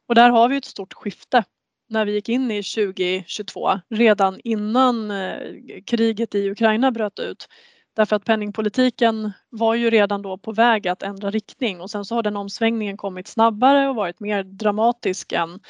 Och 0.06 0.14
där 0.14 0.30
har 0.30 0.48
vi 0.48 0.56
ett 0.56 0.64
stort 0.64 0.92
skifte 0.94 1.44
när 1.92 2.04
vi 2.04 2.12
gick 2.12 2.28
in 2.28 2.50
i 2.50 2.62
2022 2.62 3.80
redan 3.90 4.40
innan 4.44 5.10
eh, 5.10 5.38
kriget 5.86 6.34
i 6.34 6.50
Ukraina 6.50 6.90
bröt 6.90 7.18
ut. 7.18 7.48
Därför 7.96 8.16
att 8.16 8.24
penningpolitiken 8.24 9.32
var 9.50 9.74
ju 9.74 9.90
redan 9.90 10.22
då 10.22 10.38
på 10.38 10.52
väg 10.52 10.88
att 10.88 11.02
ändra 11.02 11.30
riktning 11.30 11.80
och 11.80 11.90
sen 11.90 12.04
så 12.04 12.14
har 12.14 12.22
den 12.22 12.36
omsvängningen 12.36 12.96
kommit 12.96 13.28
snabbare 13.28 13.88
och 13.88 13.96
varit 13.96 14.20
mer 14.20 14.42
dramatisk 14.42 15.32
än 15.32 15.60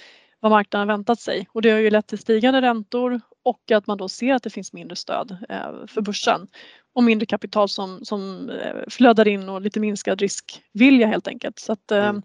vad 0.41 0.53
marknaden 0.53 0.89
väntat 0.89 1.21
sig 1.21 1.47
och 1.53 1.63
det 1.63 1.71
har 1.71 1.79
ju 1.79 1.91
lett 1.91 2.07
till 2.07 2.19
stigande 2.19 2.61
räntor 2.61 3.21
och 3.45 3.71
att 3.71 3.87
man 3.87 3.99
då 3.99 4.09
ser 4.09 4.35
att 4.35 4.43
det 4.43 4.51
finns 4.51 4.73
mindre 4.73 4.97
stöd 4.97 5.37
eh, 5.49 5.87
för 5.89 6.01
börsen 6.01 6.49
och 6.95 7.05
mindre 7.05 7.27
kapital 7.27 7.69
som, 7.69 8.05
som 8.05 8.51
eh, 8.51 8.75
flödar 8.91 9.29
in 9.29 9.49
och 9.49 9.61
lite 9.61 9.81
minskad 9.81 10.21
riskvilja 10.21 11.07
helt 11.07 11.29
enkelt. 11.29 11.59
Så 11.59 11.73
att, 11.73 11.91
mm 11.91 12.23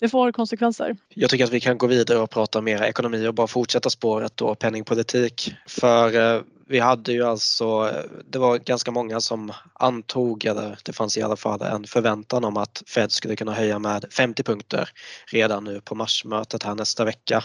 det 0.00 0.08
får 0.08 0.32
konsekvenser. 0.32 0.96
Jag 1.14 1.30
tycker 1.30 1.44
att 1.44 1.52
vi 1.52 1.60
kan 1.60 1.78
gå 1.78 1.86
vidare 1.86 2.18
och 2.18 2.30
prata 2.30 2.60
mer 2.60 2.82
ekonomi 2.82 3.26
och 3.26 3.34
bara 3.34 3.46
fortsätta 3.46 3.90
spåret 3.90 4.36
då 4.36 4.54
penningpolitik. 4.54 5.54
För 5.66 6.34
eh, 6.36 6.42
vi 6.68 6.78
hade 6.78 7.12
ju 7.12 7.24
alltså, 7.24 7.92
det 8.30 8.38
var 8.38 8.58
ganska 8.58 8.90
många 8.90 9.20
som 9.20 9.52
antog, 9.72 10.44
eller 10.44 10.78
det 10.84 10.92
fanns 10.92 11.16
i 11.16 11.22
alla 11.22 11.36
fall 11.36 11.62
en 11.62 11.84
förväntan 11.84 12.44
om 12.44 12.56
att 12.56 12.82
Fed 12.86 13.12
skulle 13.12 13.36
kunna 13.36 13.54
höja 13.54 13.78
med 13.78 14.04
50 14.10 14.42
punkter 14.42 14.88
redan 15.32 15.64
nu 15.64 15.80
på 15.80 15.94
marsmötet 15.94 16.62
här 16.62 16.74
nästa 16.74 17.04
vecka. 17.04 17.44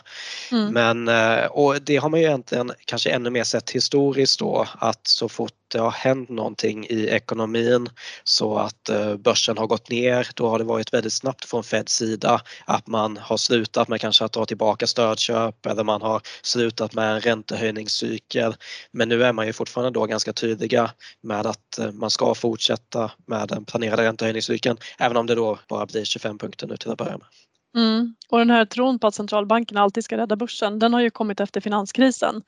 Mm. 0.51 0.73
Men, 0.73 1.07
eh, 1.07 1.45
och 1.45 1.81
det 1.81 1.97
har 1.97 2.09
man 2.09 2.19
ju 2.19 2.25
egentligen 2.25 2.71
kanske 2.85 3.09
ännu 3.09 3.29
mer 3.29 3.43
sett 3.43 3.69
historiskt 3.69 4.39
då 4.39 4.67
att 4.79 5.07
så 5.07 5.29
fort 5.29 5.53
det 5.73 5.79
har 5.79 5.91
hänt 5.91 6.29
någonting 6.29 6.85
i 6.89 7.07
ekonomin 7.07 7.89
så 8.23 8.57
att 8.57 8.89
eh, 8.89 9.15
börsen 9.15 9.57
har 9.57 9.67
gått 9.67 9.89
ner, 9.89 10.27
då 10.35 10.49
har 10.49 10.59
det 10.59 10.63
varit 10.63 10.93
väldigt 10.93 11.13
snabbt 11.13 11.45
från 11.45 11.63
Feds 11.63 11.93
sida 11.93 12.41
att 12.65 12.87
man 12.87 13.17
har 13.17 13.37
slutat 13.37 13.87
med 13.87 14.01
kanske 14.01 14.25
att 14.25 14.33
dra 14.33 14.45
tillbaka 14.45 14.87
stödköp 14.87 15.65
eller 15.65 15.83
man 15.83 16.01
har 16.01 16.21
slutat 16.41 16.93
med 16.93 17.13
en 17.13 17.21
räntehöjningscykel. 17.21 18.55
Men 18.91 19.09
nu 19.17 19.23
är 19.23 19.33
man 19.33 19.47
ju 19.47 19.53
fortfarande 19.53 19.99
då 19.99 20.05
ganska 20.05 20.33
tydliga 20.33 20.91
med 21.21 21.45
att 21.45 21.79
eh, 21.79 21.91
man 21.91 22.09
ska 22.09 22.35
fortsätta 22.35 23.11
med 23.27 23.47
den 23.47 23.65
planerade 23.65 24.03
räntehöjningscykeln 24.03 24.77
även 24.99 25.17
om 25.17 25.27
det 25.27 25.35
då 25.35 25.59
bara 25.69 25.85
blir 25.85 26.03
25 26.03 26.37
punkter 26.37 26.67
nu 26.67 26.77
till 26.77 26.91
att 26.91 26.97
börja 26.97 27.17
med. 27.17 27.27
Mm. 27.75 28.15
Och 28.29 28.37
den 28.39 28.49
här 28.49 28.65
tron 28.65 28.99
på 28.99 29.07
att 29.07 29.15
centralbankerna 29.15 29.81
alltid 29.81 30.03
ska 30.03 30.17
rädda 30.17 30.35
börsen, 30.35 30.79
den 30.79 30.93
har 30.93 31.01
ju 31.01 31.09
kommit 31.09 31.39
efter 31.39 31.61
finanskrisen. 31.61 32.41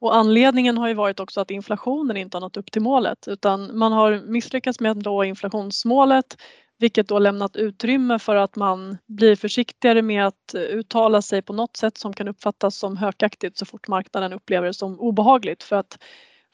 Och 0.00 0.16
anledningen 0.16 0.78
har 0.78 0.88
ju 0.88 0.94
varit 0.94 1.20
också 1.20 1.40
att 1.40 1.50
inflationen 1.50 2.16
inte 2.16 2.36
har 2.36 2.40
nått 2.40 2.56
upp 2.56 2.72
till 2.72 2.82
målet 2.82 3.28
utan 3.28 3.78
man 3.78 3.92
har 3.92 4.20
misslyckats 4.26 4.80
med 4.80 4.90
att 4.90 5.04
nå 5.04 5.24
inflationsmålet 5.24 6.36
vilket 6.80 7.08
då 7.08 7.18
lämnat 7.18 7.56
utrymme 7.56 8.18
för 8.18 8.36
att 8.36 8.56
man 8.56 8.98
blir 9.06 9.36
försiktigare 9.36 10.02
med 10.02 10.26
att 10.26 10.54
eh, 10.54 10.60
uttala 10.60 11.22
sig 11.22 11.42
på 11.42 11.52
något 11.52 11.76
sätt 11.76 11.98
som 11.98 12.12
kan 12.12 12.28
uppfattas 12.28 12.76
som 12.76 12.96
hökaktigt 12.96 13.58
så 13.58 13.66
fort 13.66 13.88
marknaden 13.88 14.32
upplever 14.32 14.66
det 14.66 14.74
som 14.74 15.00
obehagligt 15.00 15.62
för 15.62 15.76
att 15.76 15.98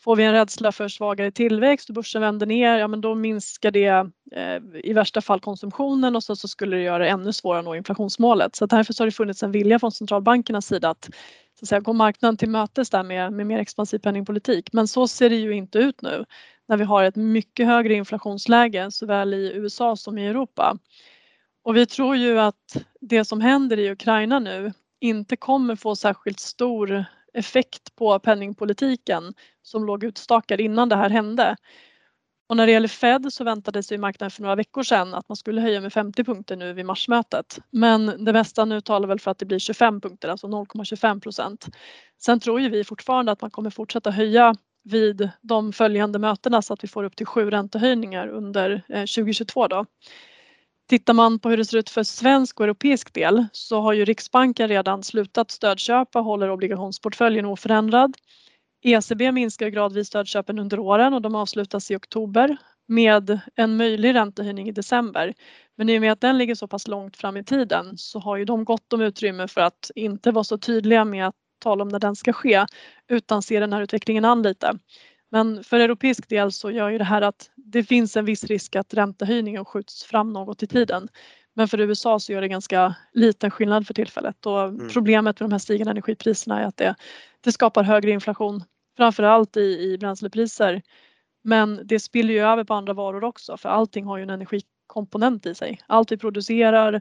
får 0.04 0.16
vi 0.16 0.24
en 0.24 0.32
rädsla 0.32 0.72
för 0.72 0.88
svagare 0.88 1.30
tillväxt 1.30 1.88
och 1.88 1.94
börsen 1.94 2.22
vänder 2.22 2.46
ner, 2.46 2.78
ja 2.78 2.88
men 2.88 3.00
då 3.00 3.14
minskar 3.14 3.70
det 3.70 4.10
eh, 4.32 4.62
i 4.84 4.92
värsta 4.92 5.20
fall 5.20 5.40
konsumtionen 5.40 6.16
och 6.16 6.22
så, 6.22 6.36
så 6.36 6.48
skulle 6.48 6.76
det 6.76 6.82
göra 6.82 6.98
det 6.98 7.08
ännu 7.08 7.32
svårare 7.32 7.58
att 7.58 7.64
nå 7.64 7.74
inflationsmålet. 7.74 8.56
Så 8.56 8.66
därför 8.66 8.92
så 8.92 9.02
har 9.02 9.06
det 9.06 9.12
funnits 9.12 9.42
en 9.42 9.52
vilja 9.52 9.78
från 9.78 9.92
centralbankernas 9.92 10.66
sida 10.66 10.90
att 10.90 11.10
så 11.58 11.64
att 11.64 11.68
säga, 11.68 11.80
gå 11.80 11.92
marknaden 11.92 12.36
till 12.36 12.48
mötes 12.50 12.90
där 12.90 13.02
med, 13.02 13.32
med 13.32 13.46
mer 13.46 13.58
expansiv 13.58 13.98
penningpolitik. 13.98 14.72
Men 14.72 14.88
så 14.88 15.08
ser 15.08 15.30
det 15.30 15.36
ju 15.36 15.52
inte 15.52 15.78
ut 15.78 16.02
nu 16.02 16.24
när 16.68 16.76
vi 16.76 16.84
har 16.84 17.04
ett 17.04 17.16
mycket 17.16 17.66
högre 17.66 17.94
inflationsläge 17.94 18.90
såväl 18.90 19.34
i 19.34 19.52
USA 19.54 19.96
som 19.96 20.18
i 20.18 20.26
Europa. 20.26 20.78
Och 21.62 21.76
vi 21.76 21.86
tror 21.86 22.16
ju 22.16 22.40
att 22.40 22.76
det 23.00 23.24
som 23.24 23.40
händer 23.40 23.78
i 23.78 23.90
Ukraina 23.90 24.38
nu 24.38 24.72
inte 25.00 25.36
kommer 25.36 25.76
få 25.76 25.96
särskilt 25.96 26.40
stor 26.40 27.04
effekt 27.32 27.96
på 27.96 28.18
penningpolitiken 28.18 29.34
som 29.62 29.84
låg 29.84 30.04
utstakad 30.04 30.60
innan 30.60 30.88
det 30.88 30.96
här 30.96 31.10
hände. 31.10 31.56
Och 32.48 32.56
när 32.56 32.66
det 32.66 32.72
gäller 32.72 32.88
Fed 32.88 33.32
så 33.32 33.44
väntade 33.44 33.82
sig 33.82 33.98
marknaden 33.98 34.30
för 34.30 34.42
några 34.42 34.54
veckor 34.54 34.82
sedan 34.82 35.14
att 35.14 35.28
man 35.28 35.36
skulle 35.36 35.60
höja 35.60 35.80
med 35.80 35.92
50 35.92 36.24
punkter 36.24 36.56
nu 36.56 36.72
vid 36.72 36.86
marsmötet. 36.86 37.58
Men 37.70 38.24
det 38.24 38.32
mesta 38.32 38.64
nu 38.64 38.80
talar 38.80 39.08
väl 39.08 39.20
för 39.20 39.30
att 39.30 39.38
det 39.38 39.46
blir 39.46 39.58
25 39.58 40.00
punkter, 40.00 40.28
alltså 40.28 40.46
0,25 40.46 41.20
procent. 41.20 41.66
Sen 42.18 42.40
tror 42.40 42.60
ju 42.60 42.68
vi 42.68 42.84
fortfarande 42.84 43.32
att 43.32 43.40
man 43.40 43.50
kommer 43.50 43.70
fortsätta 43.70 44.10
höja 44.10 44.54
vid 44.84 45.30
de 45.42 45.72
följande 45.72 46.18
mötena 46.18 46.62
så 46.62 46.72
att 46.74 46.84
vi 46.84 46.88
får 46.88 47.04
upp 47.04 47.16
till 47.16 47.26
sju 47.26 47.50
räntehöjningar 47.50 48.28
under 48.28 48.82
eh, 48.88 49.00
2022 49.00 49.68
då. 49.68 49.86
Tittar 50.88 51.14
man 51.14 51.38
på 51.38 51.50
hur 51.50 51.56
det 51.56 51.64
ser 51.64 51.78
ut 51.78 51.90
för 51.90 52.02
svensk 52.02 52.60
och 52.60 52.64
europeisk 52.64 53.14
del 53.14 53.46
så 53.52 53.80
har 53.80 53.92
ju 53.92 54.04
Riksbanken 54.04 54.68
redan 54.68 55.02
slutat 55.02 55.50
stödköpa 55.50 56.18
och 56.18 56.24
håller 56.24 56.50
obligationsportföljen 56.50 57.46
oförändrad. 57.46 58.16
ECB 58.86 59.32
minskar 59.32 59.68
gradvis 59.68 60.06
stödköpen 60.06 60.58
under 60.58 60.78
åren 60.78 61.14
och 61.14 61.22
de 61.22 61.34
avslutas 61.34 61.90
i 61.90 61.96
oktober 61.96 62.56
med 62.88 63.40
en 63.54 63.76
möjlig 63.76 64.14
räntehöjning 64.14 64.68
i 64.68 64.72
december. 64.72 65.34
Men 65.76 65.88
i 65.88 65.96
och 65.96 66.00
med 66.00 66.12
att 66.12 66.20
den 66.20 66.38
ligger 66.38 66.54
så 66.54 66.68
pass 66.68 66.88
långt 66.88 67.16
fram 67.16 67.36
i 67.36 67.44
tiden 67.44 67.98
så 67.98 68.18
har 68.18 68.36
ju 68.36 68.44
de 68.44 68.64
gott 68.64 68.92
om 68.92 69.00
utrymme 69.00 69.48
för 69.48 69.60
att 69.60 69.90
inte 69.94 70.30
vara 70.30 70.44
så 70.44 70.58
tydliga 70.58 71.04
med 71.04 71.26
att 71.26 71.34
tala 71.58 71.82
om 71.82 71.88
när 71.88 71.98
den 71.98 72.16
ska 72.16 72.32
ske 72.32 72.66
utan 73.08 73.42
se 73.42 73.60
den 73.60 73.72
här 73.72 73.82
utvecklingen 73.82 74.24
an 74.24 74.42
lite. 74.42 74.78
Men 75.30 75.64
för 75.64 75.80
europeisk 75.80 76.28
del 76.28 76.52
så 76.52 76.70
gör 76.70 76.88
ju 76.88 76.98
det 76.98 77.04
här 77.04 77.22
att 77.22 77.50
det 77.56 77.84
finns 77.84 78.16
en 78.16 78.24
viss 78.24 78.44
risk 78.44 78.76
att 78.76 78.94
räntehöjningen 78.94 79.64
skjuts 79.64 80.04
fram 80.04 80.32
något 80.32 80.62
i 80.62 80.66
tiden. 80.66 81.08
Men 81.54 81.68
för 81.68 81.80
USA 81.80 82.20
så 82.20 82.32
gör 82.32 82.40
det 82.40 82.48
ganska 82.48 82.94
liten 83.12 83.50
skillnad 83.50 83.86
för 83.86 83.94
tillfället 83.94 84.46
och 84.46 84.62
mm. 84.62 84.88
problemet 84.88 85.40
med 85.40 85.50
de 85.50 85.52
här 85.52 85.58
stigande 85.58 85.90
energipriserna 85.90 86.60
är 86.60 86.66
att 86.66 86.76
det, 86.76 86.94
det 87.40 87.52
skapar 87.52 87.82
högre 87.82 88.10
inflation 88.10 88.64
framförallt 88.96 89.56
i, 89.56 89.60
i 89.60 89.98
bränslepriser. 89.98 90.82
Men 91.44 91.80
det 91.84 92.00
spiller 92.00 92.34
ju 92.34 92.40
över 92.40 92.64
på 92.64 92.74
andra 92.74 92.92
varor 92.92 93.24
också 93.24 93.56
för 93.56 93.68
allting 93.68 94.04
har 94.04 94.16
ju 94.16 94.22
en 94.22 94.30
energikomponent 94.30 95.46
i 95.46 95.54
sig. 95.54 95.80
Allt 95.86 96.12
vi 96.12 96.16
producerar, 96.16 97.00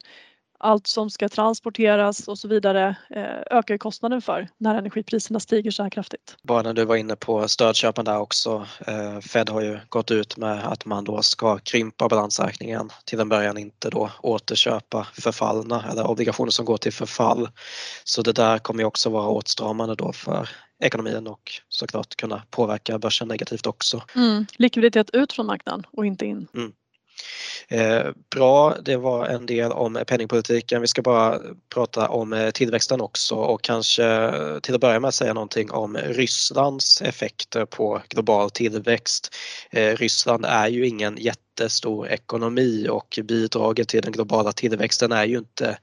allt 0.60 0.88
som 0.88 1.10
ska 1.10 1.30
transporteras 1.30 2.28
och 2.28 2.40
så 2.40 2.48
vidare 2.48 2.96
eh, 3.10 3.58
ökar 3.58 3.78
kostnaden 3.78 4.22
för 4.22 4.48
när 4.58 4.76
energipriserna 4.76 5.40
stiger 5.40 5.72
så 5.72 5.84
här 5.84 5.90
kraftigt. 5.90 6.38
Bara 6.44 6.62
när 6.62 6.74
du 6.74 6.86
var 6.86 6.96
inne 6.96 7.16
på 7.16 7.48
stödköpen 7.48 8.06
där 8.06 8.20
också. 8.20 8.66
Eh, 8.88 9.20
Fed 9.20 9.50
har 9.50 9.62
ju 9.62 9.80
gått 9.90 10.12
ut 10.12 10.38
med 10.38 10.66
att 10.66 10.86
man 10.86 11.04
då 11.04 11.22
ska 11.22 11.58
krympa 11.58 12.08
balansräkningen 12.08 12.90
till 13.06 13.20
en 13.20 13.30
början 13.30 13.58
inte 13.58 13.90
då 13.90 14.12
återköpa 14.22 15.08
förfallna 15.14 15.86
eller 15.92 16.08
obligationer 16.08 16.52
som 16.52 16.66
går 16.66 16.78
till 16.78 16.94
förfall. 16.94 17.50
Så 18.04 18.22
det 18.22 18.34
där 18.34 18.58
kommer 18.58 18.80
ju 18.80 18.88
också 18.88 19.10
vara 19.10 19.28
åtstramande 19.28 19.96
då 19.96 20.12
för 20.14 20.50
ekonomin 20.84 21.28
och 21.28 21.52
såklart 21.70 22.16
kunna 22.16 22.44
påverka 22.50 23.00
börsen 23.00 23.28
negativt 23.28 23.68
också. 23.68 24.04
Mm. 24.16 24.46
Likviditet 24.58 25.10
ut 25.14 25.34
från 25.34 25.46
marknaden 25.46 25.84
och 25.92 26.06
inte 26.06 26.26
in. 26.26 26.48
Mm. 26.54 26.72
Eh, 27.68 28.12
bra, 28.36 28.76
det 28.82 28.98
var 28.98 29.26
en 29.26 29.46
del 29.46 29.72
om 29.72 30.04
penningpolitiken. 30.08 30.82
Vi 30.82 30.88
ska 30.88 31.02
bara 31.02 31.40
prata 31.74 32.10
om 32.10 32.34
eh, 32.34 32.50
tillväxten 32.50 33.02
också 33.02 33.36
och 33.36 33.62
kanske 33.62 34.32
till 34.62 34.76
att 34.76 34.82
börja 34.82 35.00
med 35.00 35.14
säga 35.14 35.34
någonting 35.34 35.72
om 35.72 35.98
Rysslands 35.98 37.02
effekter 37.02 37.66
på 37.66 38.02
global 38.10 38.52
tillväxt. 38.52 39.36
Eh, 39.72 39.96
Ryssland 39.96 40.46
är 40.46 40.68
ju 40.68 40.88
ingen 40.88 41.18
jätte 41.18 41.42
jättestor 41.60 42.08
ekonomi 42.08 42.88
och 42.90 43.20
bidraget 43.24 43.88
till 43.88 44.02
den 44.02 44.12
globala 44.12 44.52
tillväxten 44.52 45.12
är 45.12 45.26
ju 45.26 45.38
inte, 45.38 45.78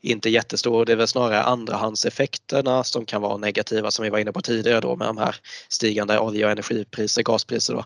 inte 0.00 0.30
jättestor. 0.30 0.84
Det 0.84 0.92
är 0.92 0.96
väl 0.96 1.08
snarare 1.08 1.42
andrahandseffekterna 1.42 2.84
som 2.84 3.04
kan 3.04 3.22
vara 3.22 3.36
negativa 3.36 3.90
som 3.90 4.02
vi 4.02 4.10
var 4.10 4.18
inne 4.18 4.32
på 4.32 4.40
tidigare 4.40 4.80
då 4.80 4.96
med 4.96 5.08
de 5.08 5.18
här 5.18 5.36
stigande 5.68 6.18
olje 6.18 6.44
och 6.44 6.50
energipriser, 6.50 7.22
gaspriser 7.22 7.74
då, 7.74 7.84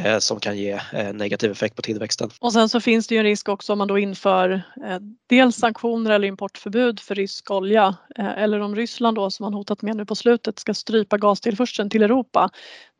eh, 0.00 0.18
som 0.18 0.40
kan 0.40 0.58
ge 0.58 0.80
eh, 0.92 1.12
negativ 1.12 1.50
effekt 1.50 1.76
på 1.76 1.82
tillväxten. 1.82 2.30
Och 2.40 2.52
sen 2.52 2.68
så 2.68 2.80
finns 2.80 3.06
det 3.06 3.14
ju 3.14 3.18
en 3.18 3.24
risk 3.24 3.48
också 3.48 3.72
om 3.72 3.78
man 3.78 3.88
då 3.88 3.98
inför 3.98 4.50
eh, 4.86 4.98
dels 5.28 5.56
sanktioner 5.56 6.10
eller 6.10 6.28
importförbud 6.28 7.00
för 7.00 7.14
rysk 7.14 7.50
olja 7.50 7.96
eh, 8.18 8.42
eller 8.42 8.60
om 8.60 8.76
Ryssland 8.76 9.16
då 9.16 9.30
som 9.30 9.44
man 9.44 9.54
hotat 9.54 9.82
med 9.82 9.96
nu 9.96 10.06
på 10.06 10.14
slutet 10.14 10.58
ska 10.58 10.74
strypa 10.74 11.18
gastillförseln 11.18 11.90
till 11.90 12.02
Europa. 12.02 12.50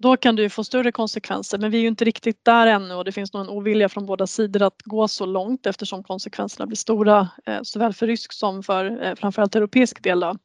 Då 0.03 0.17
kan 0.17 0.37
det 0.37 0.43
ju 0.43 0.49
få 0.49 0.65
större 0.65 0.93
konsekvenser 0.93 1.59
men 1.59 1.71
vi 1.71 1.79
är 1.79 1.83
ju 1.83 1.89
inte 1.89 2.05
riktigt 2.05 2.45
där 2.45 2.67
ännu 2.67 2.95
och 2.95 3.05
det 3.05 3.13
finns 3.13 3.33
nog 3.33 3.43
en 3.43 3.49
ovilja 3.49 3.89
från 3.89 4.07
båda 4.07 4.27
sidor 4.27 4.63
att 4.63 4.83
gå 4.85 5.09
så 5.09 5.27
långt 5.27 5.67
eftersom 5.67 6.03
konsekvenserna 6.03 6.67
blir 6.67 6.77
stora 6.77 7.29
eh, 7.47 7.59
såväl 7.63 7.93
för 7.93 8.07
rysk 8.07 8.33
som 8.33 8.63
för 8.63 9.05
eh, 9.05 9.15
framförallt 9.15 9.57
europeisk 9.57 10.03
del. 10.03 10.21
Då. 10.21 10.37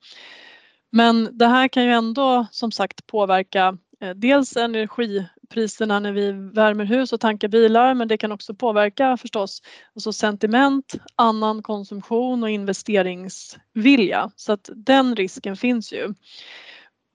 Men 0.92 1.38
det 1.38 1.48
här 1.48 1.68
kan 1.68 1.84
ju 1.84 1.92
ändå 1.92 2.46
som 2.52 2.72
sagt 2.72 3.08
påverka 3.08 3.78
eh, 4.02 4.10
dels 4.10 4.58
energipriserna 4.58 6.00
när 6.00 6.12
vi 6.12 6.32
värmer 6.32 6.86
hus 6.86 7.14
och 7.14 7.20
tankar 7.20 7.48
bilar 7.48 7.94
men 7.94 8.08
det 8.08 8.18
kan 8.18 8.32
också 8.32 8.54
påverka 8.54 9.18
förstås 9.18 9.62
alltså 9.96 10.14
sentiment, 10.14 10.94
annan 11.16 11.64
konsumtion 11.64 12.44
och 12.44 12.50
investeringsvilja 12.50 14.32
så 14.36 14.52
att 14.52 14.70
den 14.76 15.16
risken 15.16 15.58
finns 15.58 15.94
ju. 15.94 16.14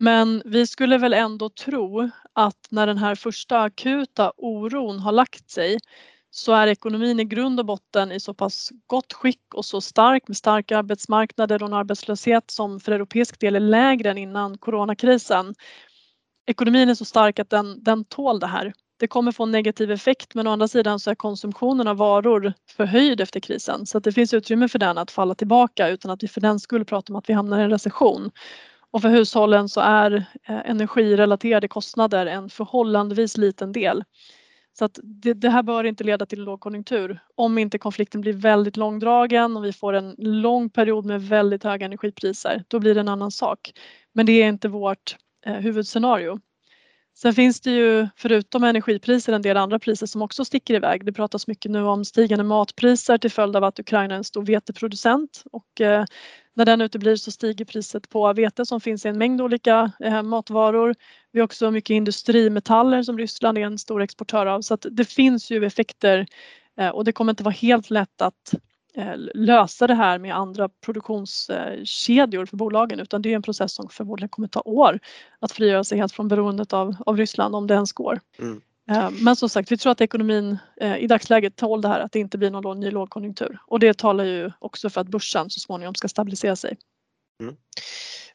Men 0.02 0.42
vi 0.44 0.66
skulle 0.66 0.98
väl 0.98 1.12
ändå 1.12 1.48
tro 1.48 2.10
att 2.32 2.66
när 2.70 2.86
den 2.86 2.98
här 2.98 3.14
första 3.14 3.60
akuta 3.60 4.32
oron 4.36 4.98
har 4.98 5.12
lagt 5.12 5.50
sig 5.50 5.78
så 6.30 6.52
är 6.52 6.66
ekonomin 6.66 7.20
i 7.20 7.24
grund 7.24 7.60
och 7.60 7.66
botten 7.66 8.12
i 8.12 8.20
så 8.20 8.34
pass 8.34 8.70
gott 8.86 9.12
skick 9.12 9.54
och 9.54 9.64
så 9.64 9.80
stark 9.80 10.28
med 10.28 10.36
starka 10.36 10.78
arbetsmarknader 10.78 11.62
och 11.62 11.68
en 11.68 11.74
arbetslöshet 11.74 12.50
som 12.50 12.80
för 12.80 12.92
europeisk 12.92 13.40
del 13.40 13.56
är 13.56 13.60
lägre 13.60 14.10
än 14.10 14.18
innan 14.18 14.58
coronakrisen. 14.58 15.54
Ekonomin 16.46 16.88
är 16.88 16.94
så 16.94 17.04
stark 17.04 17.38
att 17.38 17.50
den, 17.50 17.84
den 17.84 18.04
tål 18.04 18.40
det 18.40 18.46
här. 18.46 18.72
Det 18.98 19.08
kommer 19.08 19.32
få 19.32 19.42
en 19.42 19.50
negativ 19.50 19.90
effekt 19.90 20.34
men 20.34 20.46
å 20.46 20.50
andra 20.50 20.68
sidan 20.68 21.00
så 21.00 21.10
är 21.10 21.14
konsumtionen 21.14 21.88
av 21.88 21.96
varor 21.96 22.52
förhöjd 22.76 23.20
efter 23.20 23.40
krisen 23.40 23.86
så 23.86 23.98
att 23.98 24.04
det 24.04 24.12
finns 24.12 24.34
utrymme 24.34 24.68
för 24.68 24.78
den 24.78 24.98
att 24.98 25.10
falla 25.10 25.34
tillbaka 25.34 25.88
utan 25.88 26.10
att 26.10 26.22
vi 26.22 26.28
för 26.28 26.40
den 26.40 26.60
skull 26.60 26.84
pratar 26.84 27.14
om 27.14 27.18
att 27.18 27.28
vi 27.28 27.32
hamnar 27.32 27.60
i 27.60 27.62
en 27.62 27.70
recession. 27.70 28.30
Och 28.90 29.02
för 29.02 29.08
hushållen 29.08 29.68
så 29.68 29.80
är 29.80 30.12
eh, 30.48 30.70
energirelaterade 30.70 31.68
kostnader 31.68 32.26
en 32.26 32.48
förhållandevis 32.48 33.36
liten 33.36 33.72
del. 33.72 34.04
Så 34.78 34.84
att 34.84 34.98
det, 35.02 35.34
det, 35.34 35.50
här 35.50 35.62
bör 35.62 35.84
inte 35.84 36.04
leda 36.04 36.26
till 36.26 36.42
lågkonjunktur 36.42 37.20
om 37.34 37.58
inte 37.58 37.78
konflikten 37.78 38.20
blir 38.20 38.32
väldigt 38.32 38.76
långdragen 38.76 39.56
och 39.56 39.64
vi 39.64 39.72
får 39.72 39.92
en 39.92 40.14
lång 40.18 40.70
period 40.70 41.04
med 41.04 41.22
väldigt 41.22 41.64
höga 41.64 41.86
energipriser. 41.86 42.64
Då 42.68 42.78
blir 42.78 42.94
det 42.94 43.00
en 43.00 43.08
annan 43.08 43.30
sak. 43.30 43.72
Men 44.12 44.26
det 44.26 44.32
är 44.32 44.48
inte 44.48 44.68
vårt 44.68 45.16
eh, 45.46 45.54
huvudscenario. 45.54 46.40
Sen 47.18 47.34
finns 47.34 47.60
det 47.60 47.70
ju 47.70 48.08
förutom 48.16 48.64
energipriser 48.64 49.32
en 49.32 49.42
del 49.42 49.56
andra 49.56 49.78
priser 49.78 50.06
som 50.06 50.22
också 50.22 50.44
sticker 50.44 50.74
iväg. 50.74 51.04
Det 51.04 51.12
pratas 51.12 51.46
mycket 51.46 51.70
nu 51.70 51.82
om 51.82 52.04
stigande 52.04 52.44
matpriser 52.44 53.18
till 53.18 53.30
följd 53.30 53.56
av 53.56 53.64
att 53.64 53.78
Ukraina 53.78 54.14
är 54.14 54.18
en 54.18 54.24
stor 54.24 54.42
veteproducent 54.42 55.42
och 55.52 55.80
eh, 55.80 56.04
när 56.54 56.64
den 56.64 56.80
uteblir 56.80 57.16
så 57.16 57.30
stiger 57.30 57.64
priset 57.64 58.08
på 58.08 58.32
vete 58.32 58.66
som 58.66 58.80
finns 58.80 59.06
i 59.06 59.08
en 59.08 59.18
mängd 59.18 59.40
olika 59.40 59.92
eh, 60.00 60.22
matvaror. 60.22 60.94
Vi 61.32 61.40
har 61.40 61.44
också 61.44 61.70
mycket 61.70 61.94
industrimetaller 61.94 63.02
som 63.02 63.18
Ryssland 63.18 63.58
är 63.58 63.62
en 63.62 63.78
stor 63.78 64.02
exportör 64.02 64.46
av 64.46 64.60
så 64.60 64.74
att 64.74 64.86
det 64.90 65.04
finns 65.04 65.50
ju 65.50 65.64
effekter 65.66 66.26
eh, 66.78 66.88
och 66.88 67.04
det 67.04 67.12
kommer 67.12 67.32
inte 67.32 67.44
vara 67.44 67.54
helt 67.54 67.90
lätt 67.90 68.22
att 68.22 68.54
Eh, 68.94 69.14
lösa 69.34 69.86
det 69.86 69.94
här 69.94 70.18
med 70.18 70.36
andra 70.36 70.68
produktionskedjor 70.68 72.42
eh, 72.42 72.46
för 72.46 72.56
bolagen 72.56 73.00
utan 73.00 73.22
det 73.22 73.32
är 73.32 73.36
en 73.36 73.42
process 73.42 73.74
som 73.74 73.88
förmodligen 73.88 74.28
kommer 74.28 74.48
ta 74.48 74.60
år 74.60 74.98
att 75.38 75.52
frigöra 75.52 75.84
sig 75.84 75.98
helt 75.98 76.12
från 76.12 76.28
beroendet 76.28 76.72
av, 76.72 76.96
av 77.06 77.16
Ryssland 77.16 77.54
om 77.54 77.66
det 77.66 77.74
ens 77.74 77.92
går. 77.92 78.20
Mm. 78.38 78.60
Eh, 78.90 79.10
men 79.10 79.36
som 79.36 79.48
sagt, 79.48 79.72
vi 79.72 79.76
tror 79.76 79.92
att 79.92 80.00
ekonomin 80.00 80.58
eh, 80.80 80.96
i 80.96 81.06
dagsläget 81.06 81.56
tål 81.56 81.80
det 81.80 81.88
här 81.88 82.00
att 82.00 82.12
det 82.12 82.18
inte 82.18 82.38
blir 82.38 82.50
någon 82.50 82.80
ny 82.80 82.90
lågkonjunktur 82.90 83.58
och 83.66 83.80
det 83.80 83.98
talar 83.98 84.24
ju 84.24 84.52
också 84.58 84.90
för 84.90 85.00
att 85.00 85.08
börsen 85.08 85.50
så 85.50 85.60
småningom 85.60 85.94
ska 85.94 86.08
stabilisera 86.08 86.56
sig. 86.56 86.76
Mm. 87.42 87.56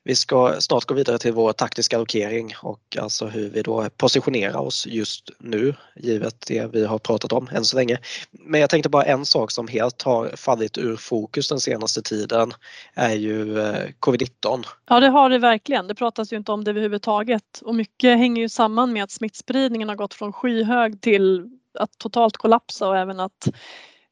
Vi 0.08 0.16
ska 0.16 0.56
snart 0.60 0.86
gå 0.86 0.94
vidare 0.94 1.18
till 1.18 1.34
vår 1.34 1.54
taktiska 1.54 1.96
allokering 1.96 2.54
och 2.62 2.98
alltså 3.00 3.28
hur 3.28 3.50
vi 3.50 3.62
då 3.62 3.90
positionerar 3.98 4.58
oss 4.58 4.88
just 4.88 5.30
nu 5.40 5.74
givet 5.96 6.46
det 6.48 6.74
vi 6.74 6.86
har 6.86 7.00
pratat 7.00 7.34
om 7.34 7.50
än 7.52 7.66
så 7.66 7.78
länge. 7.78 7.98
Men 8.32 8.62
jag 8.62 8.70
tänkte 8.70 8.90
bara 8.90 9.04
en 9.04 9.26
sak 9.26 9.52
som 9.52 9.68
helt 9.68 10.02
har 10.02 10.30
fallit 10.36 10.78
ur 10.78 10.96
fokus 10.96 11.50
den 11.50 11.60
senaste 11.60 12.02
tiden 12.02 12.54
är 12.94 13.16
ju 13.16 13.60
eh, 13.60 13.90
covid-19. 14.00 14.64
Ja 14.90 15.00
det 15.00 15.08
har 15.08 15.30
det 15.30 15.40
verkligen. 15.40 15.88
Det 15.88 15.96
pratas 15.96 16.34
ju 16.34 16.38
inte 16.38 16.52
om 16.52 16.64
det 16.64 16.72
överhuvudtaget 16.72 17.62
och 17.62 17.76
mycket 17.76 18.18
hänger 18.18 18.42
ju 18.42 18.50
samman 18.50 18.94
med 18.94 19.04
att 19.04 19.12
smittspridningen 19.12 19.90
har 19.90 19.96
gått 19.96 20.14
från 20.14 20.34
skyhög 20.34 21.02
till 21.02 21.50
att 21.80 21.98
totalt 21.98 22.38
kollapsa 22.38 22.88
och 22.88 22.98
även 22.98 23.20
att 23.20 23.48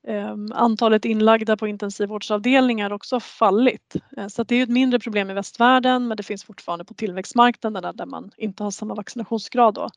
Ehm, 0.07 0.51
antalet 0.51 1.05
inlagda 1.05 1.57
på 1.57 1.67
intensivvårdsavdelningar 1.67 2.93
också 2.93 3.19
fallit. 3.19 3.95
Eh, 4.17 4.23
så 4.23 4.29
så 4.29 4.43
det 4.43 4.55
är 4.55 4.63
ett 4.63 4.69
mindre 4.69 4.99
problem 4.99 5.29
i 5.29 5.33
västvärlden 5.33 6.07
men 6.07 6.17
det 6.17 6.23
finns 6.23 6.43
fortfarande 6.43 6.85
på 6.85 6.93
tillväxtmarknaderna 6.93 7.93
där 7.93 8.05
man 8.05 8.31
inte 8.37 8.63
har 8.63 8.71
samma 8.71 8.95
vaccinationsgrad. 8.95 9.73
Då. 9.73 9.89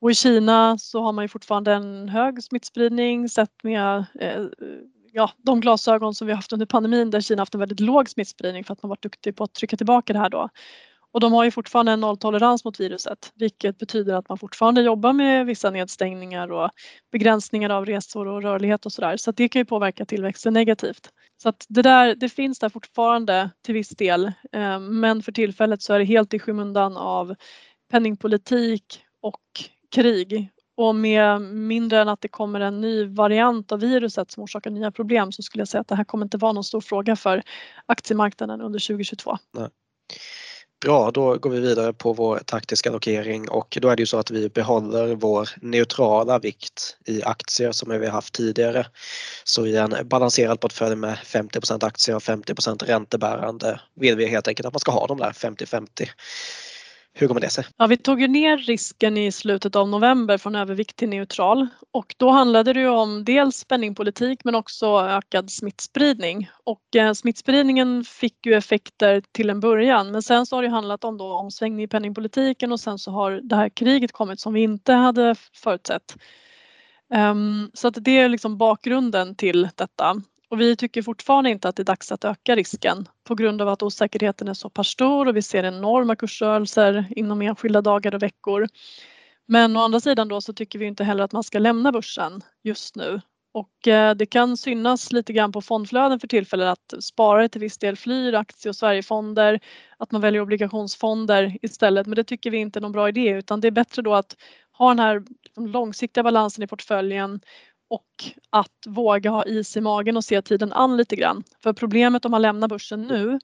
Och 0.00 0.10
i 0.10 0.14
Kina 0.14 0.78
så 0.78 1.02
har 1.02 1.12
man 1.12 1.24
ju 1.24 1.28
fortfarande 1.28 1.72
en 1.72 2.08
hög 2.08 2.42
smittspridning 2.42 3.28
sett 3.28 3.62
med 3.62 4.04
eh, 4.20 4.42
ja, 5.12 5.30
de 5.36 5.60
glasögon 5.60 6.14
som 6.14 6.26
vi 6.26 6.32
haft 6.32 6.52
under 6.52 6.66
pandemin 6.66 7.10
där 7.10 7.20
Kina 7.20 7.42
haft 7.42 7.54
en 7.54 7.60
väldigt 7.60 7.80
låg 7.80 8.08
smittspridning 8.08 8.64
för 8.64 8.72
att 8.72 8.82
man 8.82 8.90
varit 8.90 9.02
duktig 9.02 9.36
på 9.36 9.44
att 9.44 9.54
trycka 9.54 9.76
tillbaka 9.76 10.12
det 10.12 10.18
här 10.18 10.30
då. 10.30 10.48
Och 11.12 11.20
de 11.20 11.32
har 11.32 11.44
ju 11.44 11.50
fortfarande 11.50 11.92
en 11.92 12.00
nolltolerans 12.00 12.64
mot 12.64 12.80
viruset 12.80 13.32
vilket 13.34 13.78
betyder 13.78 14.14
att 14.14 14.28
man 14.28 14.38
fortfarande 14.38 14.82
jobbar 14.82 15.12
med 15.12 15.46
vissa 15.46 15.70
nedstängningar 15.70 16.52
och 16.52 16.70
begränsningar 17.12 17.70
av 17.70 17.86
resor 17.86 18.28
och 18.28 18.42
rörlighet 18.42 18.86
och 18.86 18.92
sådär. 18.92 19.16
Så 19.16 19.30
att 19.30 19.36
det 19.36 19.48
kan 19.48 19.60
ju 19.60 19.64
påverka 19.64 20.04
tillväxten 20.04 20.54
negativt. 20.54 21.10
Så 21.42 21.48
att 21.48 21.66
det, 21.68 21.82
där, 21.82 22.14
det 22.14 22.28
finns 22.28 22.58
där 22.58 22.68
fortfarande 22.68 23.50
till 23.62 23.74
viss 23.74 23.88
del 23.88 24.32
eh, 24.52 24.78
men 24.78 25.22
för 25.22 25.32
tillfället 25.32 25.82
så 25.82 25.94
är 25.94 25.98
det 25.98 26.04
helt 26.04 26.34
i 26.34 26.38
skymundan 26.38 26.96
av 26.96 27.34
penningpolitik 27.90 29.00
och 29.22 29.40
krig. 29.94 30.50
Och 30.76 30.94
med 30.94 31.40
mindre 31.40 32.00
än 32.00 32.08
att 32.08 32.20
det 32.20 32.28
kommer 32.28 32.60
en 32.60 32.80
ny 32.80 33.04
variant 33.04 33.72
av 33.72 33.80
viruset 33.80 34.30
som 34.30 34.42
orsakar 34.42 34.70
nya 34.70 34.90
problem 34.90 35.32
så 35.32 35.42
skulle 35.42 35.60
jag 35.60 35.68
säga 35.68 35.80
att 35.80 35.88
det 35.88 35.94
här 35.94 36.04
kommer 36.04 36.26
inte 36.26 36.38
vara 36.38 36.52
någon 36.52 36.64
stor 36.64 36.80
fråga 36.80 37.16
för 37.16 37.42
aktiemarknaden 37.86 38.60
under 38.60 38.78
2022. 38.78 39.36
Nej. 39.52 39.68
Bra, 40.82 41.10
då 41.10 41.36
går 41.38 41.50
vi 41.50 41.60
vidare 41.60 41.92
på 41.92 42.12
vår 42.12 42.38
taktiska 42.38 42.90
allokering 42.90 43.48
och 43.48 43.78
då 43.80 43.88
är 43.88 43.96
det 43.96 44.02
ju 44.02 44.06
så 44.06 44.18
att 44.18 44.30
vi 44.30 44.48
behåller 44.48 45.14
vår 45.14 45.48
neutrala 45.60 46.38
vikt 46.38 46.96
i 47.06 47.22
aktier 47.22 47.72
som 47.72 48.00
vi 48.00 48.06
haft 48.06 48.34
tidigare. 48.34 48.86
Så 49.44 49.66
i 49.66 49.76
en 49.76 49.94
balanserad 50.04 50.60
portfölj 50.60 50.96
med 50.96 51.18
50% 51.24 51.84
aktier 51.84 52.16
och 52.16 52.22
50% 52.22 52.84
räntebärande 52.84 53.80
vill 53.94 54.16
vi 54.16 54.26
helt 54.26 54.48
enkelt 54.48 54.66
att 54.66 54.72
man 54.72 54.80
ska 54.80 54.92
ha 54.92 55.06
de 55.06 55.18
där 55.18 55.30
50-50 55.30 56.08
hur 57.14 57.28
går 57.28 57.40
det 57.40 57.50
sig? 57.50 57.64
Ja, 57.76 57.86
vi 57.86 57.96
tog 57.96 58.20
ju 58.20 58.28
ner 58.28 58.56
risken 58.56 59.16
i 59.16 59.32
slutet 59.32 59.76
av 59.76 59.88
november 59.88 60.38
från 60.38 60.54
övervikt 60.54 60.96
till 60.96 61.08
neutral 61.08 61.66
och 61.90 62.14
då 62.18 62.30
handlade 62.30 62.72
det 62.72 62.80
ju 62.80 62.88
om 62.88 63.24
dels 63.24 63.64
penningpolitik 63.64 64.44
men 64.44 64.54
också 64.54 64.86
ökad 65.00 65.50
smittspridning 65.50 66.50
och 66.64 66.96
eh, 66.96 67.12
smittspridningen 67.12 68.04
fick 68.04 68.46
ju 68.46 68.54
effekter 68.54 69.22
till 69.32 69.50
en 69.50 69.60
början 69.60 70.12
men 70.12 70.22
sen 70.22 70.46
så 70.46 70.56
har 70.56 70.62
det 70.62 70.68
handlat 70.68 71.04
om 71.04 71.18
då 71.18 71.32
omsvängning 71.32 71.82
i 71.82 71.88
penningpolitiken 71.88 72.72
och 72.72 72.80
sen 72.80 72.98
så 72.98 73.10
har 73.10 73.40
det 73.42 73.56
här 73.56 73.68
kriget 73.68 74.12
kommit 74.12 74.40
som 74.40 74.54
vi 74.54 74.62
inte 74.62 74.92
hade 74.92 75.34
förutsett. 75.54 76.16
Um, 77.14 77.70
så 77.74 77.88
att 77.88 77.94
det 78.00 78.18
är 78.18 78.28
liksom 78.28 78.58
bakgrunden 78.58 79.36
till 79.36 79.68
detta. 79.76 80.22
Och 80.52 80.60
vi 80.60 80.76
tycker 80.76 81.02
fortfarande 81.02 81.50
inte 81.50 81.68
att 81.68 81.76
det 81.76 81.82
är 81.82 81.84
dags 81.84 82.12
att 82.12 82.24
öka 82.24 82.56
risken 82.56 83.08
på 83.24 83.34
grund 83.34 83.62
av 83.62 83.68
att 83.68 83.82
osäkerheten 83.82 84.48
är 84.48 84.54
så 84.54 84.70
pass 84.70 84.88
stor 84.88 85.28
och 85.28 85.36
vi 85.36 85.42
ser 85.42 85.64
enorma 85.64 86.16
kursrörelser 86.16 87.06
inom 87.10 87.42
enskilda 87.42 87.80
dagar 87.80 88.14
och 88.14 88.22
veckor. 88.22 88.68
Men 89.46 89.76
å 89.76 89.80
andra 89.80 90.00
sidan 90.00 90.28
då 90.28 90.40
så 90.40 90.52
tycker 90.52 90.78
vi 90.78 90.86
inte 90.86 91.04
heller 91.04 91.24
att 91.24 91.32
man 91.32 91.42
ska 91.42 91.58
lämna 91.58 91.92
börsen 91.92 92.40
just 92.62 92.96
nu. 92.96 93.20
Och 93.52 93.88
eh, 93.88 94.14
det 94.14 94.26
kan 94.26 94.56
synas 94.56 95.12
lite 95.12 95.32
grann 95.32 95.52
på 95.52 95.60
fondflöden 95.60 96.20
för 96.20 96.28
tillfället 96.28 96.68
att 96.68 97.04
sparare 97.04 97.48
till 97.48 97.60
viss 97.60 97.78
del 97.78 97.96
flyr 97.96 98.34
aktie 98.34 98.68
och 98.68 98.76
Sverigefonder, 98.76 99.60
att 99.96 100.10
man 100.10 100.20
väljer 100.20 100.42
obligationsfonder 100.42 101.56
istället. 101.62 102.06
Men 102.06 102.16
det 102.16 102.24
tycker 102.24 102.50
vi 102.50 102.58
inte 102.58 102.78
är 102.78 102.80
någon 102.80 102.92
bra 102.92 103.08
idé 103.08 103.28
utan 103.28 103.60
det 103.60 103.68
är 103.68 103.72
bättre 103.72 104.02
då 104.02 104.14
att 104.14 104.36
ha 104.72 104.88
den 104.88 104.98
här 104.98 105.22
liksom 105.42 105.66
långsiktiga 105.66 106.24
balansen 106.24 106.64
i 106.64 106.66
portföljen 106.66 107.40
och 107.92 108.24
att 108.50 108.86
våga 108.86 109.30
ha 109.30 109.44
is 109.44 109.76
i 109.76 109.80
magen 109.80 110.16
och 110.16 110.24
se 110.24 110.42
tiden 110.42 110.72
an 110.72 110.96
lite 110.96 111.16
grann. 111.16 111.44
För 111.62 111.72
problemet 111.72 112.24
om 112.24 112.30
man 112.30 112.42
lämnar 112.42 112.68
börsen 112.68 113.02
nu 113.02 113.38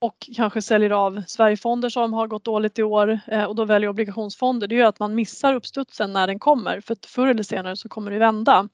och 0.00 0.28
kanske 0.36 0.62
säljer 0.62 0.90
av 0.90 1.22
Sverigefonder 1.26 1.88
som 1.88 2.12
har 2.12 2.26
gått 2.26 2.44
dåligt 2.44 2.78
i 2.78 2.82
år 2.82 3.20
eh, 3.26 3.44
och 3.44 3.56
då 3.56 3.64
väljer 3.64 3.90
obligationsfonder 3.90 4.66
det 4.66 4.80
är 4.80 4.84
att 4.84 4.98
man 4.98 5.14
missar 5.14 5.54
uppstudsen 5.54 6.12
när 6.12 6.26
den 6.26 6.38
kommer 6.38 6.80
för 6.80 6.92
att 6.92 7.06
förr 7.06 7.26
eller 7.26 7.42
senare 7.42 7.76
så 7.76 7.88
kommer 7.88 8.10
det 8.10 8.18
vända. 8.18 8.68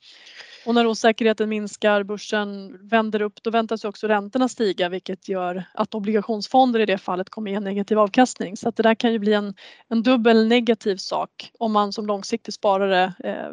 Och 0.67 0.75
när 0.75 0.87
osäkerheten 0.87 1.49
minskar, 1.49 2.03
börsen 2.03 2.79
vänder 2.89 3.23
upp, 3.23 3.43
då 3.43 3.51
väntas 3.51 3.85
också 3.85 4.09
räntorna 4.09 4.49
stiga 4.49 4.89
vilket 4.89 5.29
gör 5.29 5.65
att 5.75 5.95
obligationsfonder 5.95 6.81
i 6.81 6.87
det 6.87 6.99
fallet 6.99 7.31
kommer 7.31 7.51
ge 7.51 7.61
negativ 7.61 7.99
avkastning. 7.99 8.57
Så 8.57 8.69
att 8.69 8.77
det 8.77 8.83
där 8.83 8.95
kan 8.95 9.13
ju 9.13 9.19
bli 9.19 9.35
en, 9.35 9.55
en 9.89 10.03
dubbel 10.03 10.49
negativ 10.49 10.97
sak 10.97 11.51
om 11.59 11.73
man 11.73 11.93
som 11.93 12.07
långsiktig 12.07 12.55
sparare 12.55 13.13
eh, 13.25 13.51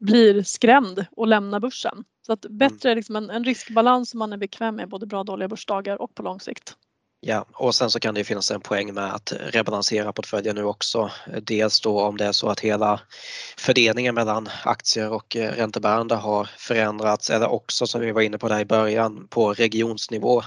blir 0.00 0.42
skrämd 0.42 1.06
och 1.16 1.26
lämnar 1.26 1.60
börsen. 1.60 2.04
Så 2.26 2.32
att 2.32 2.40
bättre 2.40 2.94
liksom 2.94 3.16
en, 3.16 3.30
en 3.30 3.44
riskbalans 3.44 4.10
som 4.10 4.18
man 4.18 4.32
är 4.32 4.36
bekväm 4.36 4.76
med 4.76 4.88
både 4.88 5.06
bra 5.06 5.18
och 5.18 5.24
dåliga 5.24 5.48
börsdagar 5.48 6.02
och 6.02 6.14
på 6.14 6.22
lång 6.22 6.40
sikt. 6.40 6.76
Ja, 7.22 7.46
och 7.52 7.74
sen 7.74 7.90
så 7.90 8.00
kan 8.00 8.14
det 8.14 8.24
finnas 8.24 8.50
en 8.50 8.60
poäng 8.60 8.94
med 8.94 9.14
att 9.14 9.32
rebalansera 9.40 10.12
portföljen 10.12 10.56
nu 10.56 10.64
också. 10.64 11.10
Dels 11.42 11.80
då 11.80 12.00
om 12.00 12.16
det 12.16 12.24
är 12.24 12.32
så 12.32 12.48
att 12.48 12.60
hela 12.60 13.00
fördelningen 13.56 14.14
mellan 14.14 14.48
aktier 14.64 15.12
och 15.12 15.36
eh, 15.36 15.52
räntebärande 15.52 16.14
har 16.14 16.50
förändrats 16.56 17.30
eller 17.30 17.50
också 17.50 17.86
som 17.86 18.00
vi 18.00 18.12
var 18.12 18.20
inne 18.20 18.38
på 18.38 18.48
där 18.48 18.60
i 18.60 18.64
början 18.64 19.28
på 19.28 19.52
regionsnivå. 19.52 20.42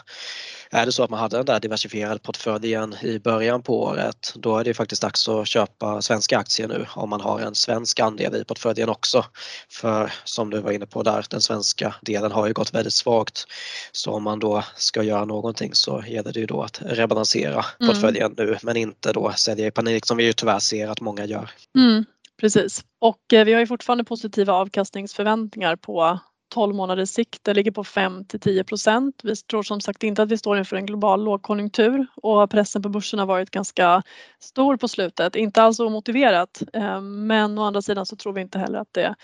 Är 0.75 0.85
det 0.85 0.91
så 0.91 1.03
att 1.03 1.09
man 1.09 1.19
hade 1.19 1.37
den 1.37 1.45
där 1.45 1.59
diversifierade 1.59 2.19
portföljen 2.19 2.95
i 3.01 3.19
början 3.19 3.61
på 3.63 3.83
året 3.83 4.33
då 4.35 4.57
är 4.57 4.63
det 4.63 4.73
faktiskt 4.73 5.01
dags 5.01 5.29
att 5.29 5.47
köpa 5.47 6.01
svenska 6.01 6.37
aktier 6.37 6.67
nu 6.67 6.85
om 6.95 7.09
man 7.09 7.21
har 7.21 7.39
en 7.39 7.55
svensk 7.55 7.99
andel 7.99 8.35
i 8.35 8.45
portföljen 8.45 8.89
också. 8.89 9.25
För 9.69 10.13
som 10.23 10.49
du 10.49 10.59
var 10.59 10.71
inne 10.71 10.85
på 10.85 11.03
där, 11.03 11.25
den 11.29 11.41
svenska 11.41 11.95
delen 12.01 12.31
har 12.31 12.47
ju 12.47 12.53
gått 12.53 12.73
väldigt 12.73 12.93
svagt. 12.93 13.45
Så 13.91 14.11
om 14.11 14.23
man 14.23 14.39
då 14.39 14.63
ska 14.75 15.03
göra 15.03 15.25
någonting 15.25 15.73
så 15.73 16.03
gäller 16.07 16.33
det 16.33 16.39
ju 16.39 16.45
då 16.45 16.61
att 16.61 16.81
rebalansera 16.85 17.65
mm. 17.79 17.93
portföljen 17.93 18.33
nu 18.37 18.57
men 18.61 18.77
inte 18.77 19.13
då 19.13 19.31
sälja 19.31 19.67
i 19.67 19.71
panik 19.71 20.05
som 20.05 20.17
vi 20.17 20.23
ju 20.23 20.33
tyvärr 20.33 20.59
ser 20.59 20.87
att 20.87 21.01
många 21.01 21.25
gör. 21.25 21.49
Mm, 21.77 22.05
precis 22.39 22.83
och 23.01 23.33
eh, 23.33 23.45
vi 23.45 23.53
har 23.53 23.59
ju 23.59 23.67
fortfarande 23.67 24.03
positiva 24.03 24.53
avkastningsförväntningar 24.53 25.75
på 25.75 26.19
12 26.53 26.75
månaders 26.75 27.09
sikt. 27.09 27.43
Det 27.43 27.53
ligger 27.53 27.71
på 27.71 27.83
5 27.83 28.25
till 28.25 28.39
10 28.39 28.63
procent. 28.63 29.21
Vi 29.23 29.35
tror 29.35 29.63
som 29.63 29.81
sagt 29.81 30.03
inte 30.03 30.23
att 30.23 30.31
vi 30.31 30.37
står 30.37 30.57
inför 30.57 30.75
en 30.75 30.85
global 30.85 31.23
lågkonjunktur 31.23 32.07
och 32.15 32.49
pressen 32.49 32.81
på 32.81 32.89
börsen 32.89 33.19
har 33.19 33.25
varit 33.25 33.51
ganska 33.51 34.03
stor 34.39 34.77
på 34.77 34.87
slutet. 34.87 35.35
Inte 35.35 35.61
alls 35.61 35.79
omotiverat 35.79 36.63
ehm, 36.73 37.27
men 37.27 37.57
å 37.57 37.63
andra 37.63 37.81
sidan 37.81 38.05
så 38.05 38.15
tror 38.15 38.33
vi 38.33 38.41
inte 38.41 38.59
heller 38.59 38.79
att 38.79 38.93
det 38.93 39.15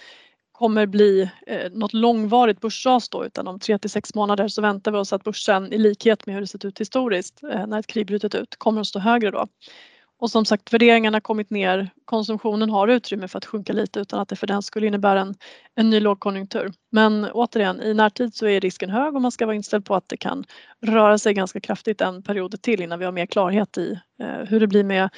kommer 0.52 0.86
bli 0.86 1.30
eh, 1.48 1.72
något 1.72 1.94
långvarigt 1.94 2.62
börsras 2.62 3.10
då 3.10 3.26
utan 3.26 3.48
om 3.48 3.60
3 3.60 3.80
till 3.80 3.90
6 3.90 4.16
månader 4.16 4.48
så 4.48 4.62
väntar 4.62 4.92
vi 4.92 4.98
oss 4.98 5.14
att 5.14 5.24
börsen 5.24 5.74
i 5.74 5.78
likhet 5.78 6.26
med 6.26 6.36
hur 6.36 6.42
det 6.42 6.48
sett 6.48 6.66
ut 6.66 6.80
historiskt 6.80 7.44
eh, 7.44 7.68
när 7.68 7.80
ett 7.80 7.88
krig 7.88 8.08
brutit 8.08 8.36
ut 8.36 8.56
kommer 8.58 8.82
att 8.82 8.88
stå 8.88 9.00
högre 9.00 9.32
då. 9.32 9.48
Och 10.20 10.32
som 10.32 10.46
sagt 10.46 10.74
värderingarna 10.74 11.16
har 11.16 11.22
kommit 11.22 11.50
ner, 11.50 11.90
konsumtionen 12.06 12.70
har 12.70 12.88
utrymme 12.88 13.28
för 13.28 13.38
att 13.38 13.46
sjunka 13.46 13.74
lite 13.74 14.00
utan 14.00 14.20
att 14.20 14.30
det 14.30 14.36
för 14.36 14.48
den 14.48 14.62
skulle 14.62 14.88
innebära 14.88 15.22
en, 15.22 15.36
en 15.76 15.90
ny 15.90 16.00
lågkonjunktur. 16.00 16.72
Men 16.92 17.26
återigen 17.32 17.82
i 17.82 17.94
närtid 17.94 18.36
så 18.36 18.48
är 18.48 18.62
risken 18.62 18.90
hög 18.90 19.16
och 19.16 19.22
man 19.22 19.32
ska 19.32 19.46
vara 19.46 19.56
inställd 19.56 19.86
på 19.86 19.96
att 19.96 20.10
det 20.10 20.18
kan 20.18 20.46
röra 20.82 21.18
sig 21.18 21.34
ganska 21.34 21.60
kraftigt 21.60 22.02
en 22.02 22.24
period 22.24 22.62
till 22.62 22.82
innan 22.82 23.00
vi 23.00 23.06
har 23.06 23.12
mer 23.12 23.26
klarhet 23.26 23.78
i 23.78 24.00
eh, 24.22 24.48
hur 24.48 24.60
det 24.60 24.68
blir 24.68 24.84
med 24.84 25.10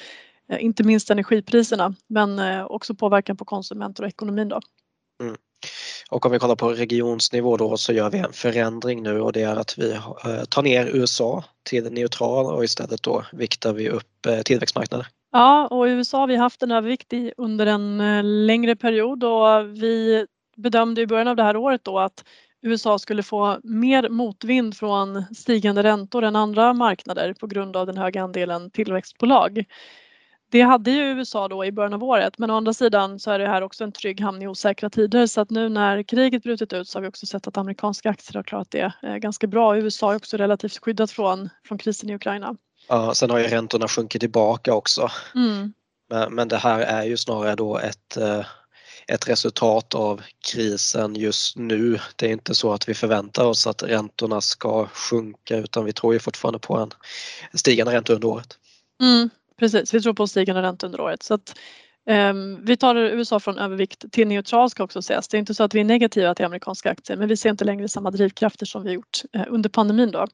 eh, 0.49 0.63
inte 0.63 0.83
minst 0.83 1.09
energipriserna 1.09 1.95
men 2.07 2.39
eh, 2.39 2.65
också 2.65 2.95
påverkan 2.95 3.37
på 3.37 3.45
konsumenter 3.45 4.03
och 4.03 4.09
ekonomin. 4.09 4.49
Då. 4.49 4.59
Mm. 5.23 5.35
Och 6.10 6.26
om 6.26 6.32
vi 6.32 6.39
kollar 6.39 6.56
på 6.56 6.69
regionsnivå 6.69 7.58
då 7.58 7.78
så 7.78 7.93
gör 7.93 8.10
vi 8.10 8.17
en 8.17 8.34
förändring 8.34 9.04
nu 9.04 9.21
och 9.21 9.34
det 9.34 9.41
är 9.41 9.56
att 9.56 9.78
vi 9.78 9.91
eh, 9.91 10.43
tar 10.50 10.62
ner 10.62 10.88
USA 10.88 11.43
till 11.63 11.93
neutral 11.93 12.45
och 12.45 12.63
istället 12.63 13.04
då 13.04 13.26
viktar 13.32 13.74
vi 13.74 13.89
upp 13.89 14.26
eh, 14.28 14.41
tillväxtmarknader. 14.41 15.08
Ja, 15.32 15.67
och 15.67 15.88
i 15.88 15.91
USA 15.91 16.19
har 16.19 16.28
vi 16.28 16.36
haft 16.36 16.63
en 16.63 16.71
övervikt 16.71 17.13
under 17.38 17.65
en 17.65 18.02
eh, 18.02 18.24
längre 18.24 18.76
period 18.76 19.24
och 19.24 19.84
vi 19.84 20.26
bedömde 20.58 21.02
i 21.02 21.08
början 21.08 21.28
av 21.28 21.36
det 21.36 21.43
här 21.43 21.58
året 21.58 21.82
då 21.84 22.00
att 22.00 22.24
USA 22.62 23.00
skulle 23.00 23.24
få 23.24 23.60
mer 23.63 24.10
motvind 24.10 24.78
från 24.78 25.26
stigande 25.36 25.84
räntor 25.84 26.24
än 26.24 26.36
andra 26.36 26.74
marknader 26.74 27.34
på 27.34 27.47
grund 27.47 27.76
av 27.76 27.86
den 27.86 27.97
höga 27.97 28.24
andelen 28.24 28.71
tillväxtbolag. 28.71 29.65
Det 30.51 30.61
hade 30.61 30.91
ju 30.91 31.03
USA 31.03 31.47
då 31.47 31.65
i 31.65 31.71
början 31.71 31.93
av 31.93 32.03
året 32.03 32.37
men 32.37 32.49
å 32.51 32.57
andra 32.57 32.73
sidan 32.73 33.19
så 33.19 33.31
är 33.31 33.39
det 33.39 33.47
här 33.47 33.61
också 33.61 33.83
en 33.83 33.91
trygg 33.91 34.21
hamn 34.21 34.41
i 34.41 34.47
osäkra 34.47 34.89
tider 34.89 35.27
så 35.27 35.41
att 35.41 35.49
nu 35.49 35.69
när 35.69 36.03
kriget 36.03 36.43
brutit 36.43 36.73
ut 36.73 36.89
så 36.89 36.97
har 36.97 37.01
vi 37.01 37.07
också 37.07 37.25
sett 37.25 37.47
att 37.47 37.57
amerikanska 37.57 38.09
aktier 38.09 38.35
har 38.35 38.43
klarat 38.43 38.71
det 38.71 38.93
eh, 39.03 39.15
ganska 39.15 39.47
bra. 39.47 39.77
USA 39.77 40.11
är 40.11 40.15
också 40.15 40.37
relativt 40.37 40.77
skyddat 40.77 41.11
från, 41.11 41.49
från 41.65 41.77
krisen 41.77 42.09
i 42.09 42.15
Ukraina. 42.15 42.55
Ja, 42.87 43.13
sen 43.13 43.29
har 43.29 43.39
ju 43.39 43.47
räntorna 43.47 43.87
sjunkit 43.87 44.21
tillbaka 44.21 44.73
också. 44.73 45.09
Mm. 45.35 45.73
Men, 46.09 46.35
men 46.35 46.47
det 46.47 46.57
här 46.57 46.79
är 46.79 47.03
ju 47.03 47.17
snarare 47.17 47.55
då 47.55 47.77
ett 47.77 48.17
eh, 48.17 48.45
ett 49.07 49.29
resultat 49.29 49.95
av 49.95 50.21
krisen 50.51 51.15
just 51.15 51.57
nu. 51.57 51.99
Det 52.15 52.25
är 52.25 52.31
inte 52.31 52.55
så 52.55 52.73
att 52.73 52.89
vi 52.89 52.93
förväntar 52.93 53.45
oss 53.45 53.67
att 53.67 53.83
räntorna 53.83 54.41
ska 54.41 54.87
sjunka 54.87 55.57
utan 55.57 55.85
vi 55.85 55.93
tror 55.93 56.13
ju 56.13 56.19
fortfarande 56.19 56.59
på 56.59 56.77
en 56.77 56.91
stigande 57.53 57.93
ränta 57.93 58.13
under 58.13 58.27
året. 58.27 58.57
Mm, 59.01 59.29
precis, 59.62 59.93
vi 59.93 60.02
tror 60.02 60.13
på 60.13 60.28
stigande 60.28 60.62
ränta 60.62 60.86
under 60.86 61.02
året. 61.02 61.24
Så 61.24 61.34
att, 61.34 61.60
um, 62.10 62.65
vi 62.65 62.78
tar 62.78 62.95
USA 62.95 63.39
från 63.39 63.58
övervikt 63.58 64.12
till 64.12 64.28
neutral 64.28 64.69
ska 64.69 64.84
också 64.84 65.02
sägas. 65.02 65.28
Det 65.28 65.38
är 65.38 65.39
inte 65.39 65.54
så 65.54 65.63
att 65.63 65.76
vi 65.76 65.80
är 65.80 65.84
negativa 65.84 66.36
till 66.36 66.45
amerikanska 66.45 66.91
aktier 66.91 67.17
men 67.17 67.28
vi 67.28 67.38
ser 67.38 67.50
inte 67.50 67.65
längre 67.65 67.88
samma 67.88 68.12
drivkrafter 68.12 68.65
som 68.65 68.84
vi 68.84 68.91
gjort 68.91 69.21
uh, 69.36 69.43
under 69.47 69.69
pandemin. 69.69 70.12
Då. 70.12 70.28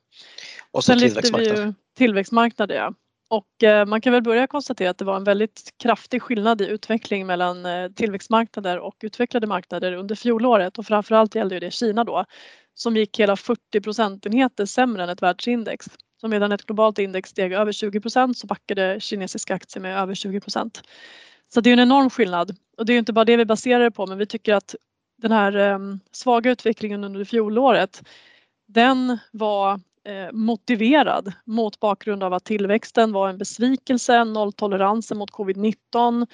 Och 0.71 0.83
Sen 0.83 0.99
lyfter 0.99 1.37
vi 1.37 1.49
ju 1.49 1.73
tillväxtmarknader. 1.97 2.75
Ja. 2.75 2.93
Och 3.29 3.63
eh, 3.63 3.85
man 3.85 4.01
kan 4.01 4.13
väl 4.13 4.23
börja 4.23 4.47
konstatera 4.47 4.89
att 4.89 4.97
det 4.97 5.05
var 5.05 5.15
en 5.15 5.23
väldigt 5.23 5.73
kraftig 5.77 6.21
skillnad 6.21 6.61
i 6.61 6.67
utveckling 6.67 7.27
mellan 7.27 7.65
eh, 7.65 7.89
tillväxtmarknader 7.89 8.79
och 8.79 8.95
utvecklade 9.01 9.47
marknader 9.47 9.93
under 9.93 10.15
fjolåret 10.15 10.77
och 10.77 10.85
framförallt 10.85 11.35
gällde 11.35 11.59
det 11.59 11.71
Kina 11.71 12.03
då 12.03 12.25
som 12.73 12.97
gick 12.97 13.19
hela 13.19 13.35
40 13.35 13.81
procentenheter 13.81 14.65
sämre 14.65 15.03
än 15.03 15.09
ett 15.09 15.21
världsindex. 15.21 15.87
Så 16.21 16.27
medan 16.27 16.51
ett 16.51 16.65
globalt 16.65 16.99
index 16.99 17.29
steg 17.29 17.53
över 17.53 17.71
20 17.71 18.01
så 18.35 18.47
backade 18.47 18.99
kinesiska 18.99 19.55
aktier 19.55 19.81
med 19.81 19.97
över 19.99 20.15
20. 20.15 20.41
Så 21.53 21.61
det 21.61 21.69
är 21.69 21.73
en 21.73 21.79
enorm 21.79 22.09
skillnad 22.09 22.55
och 22.77 22.85
det 22.85 22.93
är 22.93 22.97
inte 22.97 23.13
bara 23.13 23.25
det 23.25 23.37
vi 23.37 23.45
baserar 23.45 23.83
det 23.83 23.91
på 23.91 24.05
men 24.05 24.17
vi 24.17 24.25
tycker 24.25 24.53
att 24.53 24.75
den 25.17 25.31
här 25.31 25.55
ehm, 25.55 25.99
svaga 26.11 26.51
utvecklingen 26.51 27.03
under 27.03 27.25
fjolåret 27.25 28.03
den 28.67 29.17
var 29.31 29.73
eh, 30.07 30.31
motiverad 30.31 31.33
mot 31.45 31.79
bakgrund 31.79 32.23
av 32.23 32.33
att 32.33 32.45
tillväxten 32.45 33.11
var 33.11 33.29
en 33.29 33.37
besvikelse, 33.37 34.23
nolltoleransen 34.23 35.17
mot 35.17 35.31
covid-19, 35.31 36.27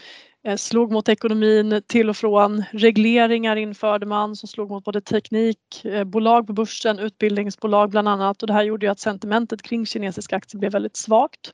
Eh, 0.44 0.58
slog 0.58 0.92
mot 0.92 1.10
ekonomin 1.10 1.82
till 1.88 2.10
och 2.10 2.18
från. 2.18 2.64
Regleringar 2.72 3.56
införde 3.56 4.06
man 4.06 4.36
som 4.36 4.48
slog 4.48 4.70
mot 4.70 4.84
både 4.84 5.02
teknikbolag 5.02 6.44
eh, 6.44 6.48
på 6.48 6.54
börsen, 6.54 7.00
utbildningsbolag 7.00 7.90
bland 7.90 8.08
annat 8.08 8.42
och 8.42 8.48
det 8.48 8.54
här 8.54 8.64
gjorde 8.64 8.86
ju 8.86 8.92
att 8.92 9.00
sentimentet 9.00 9.62
kring 9.62 9.86
kinesiska 9.86 10.36
aktier 10.36 10.60
blev 10.60 10.72
väldigt 10.72 10.98
svagt. 10.98 11.52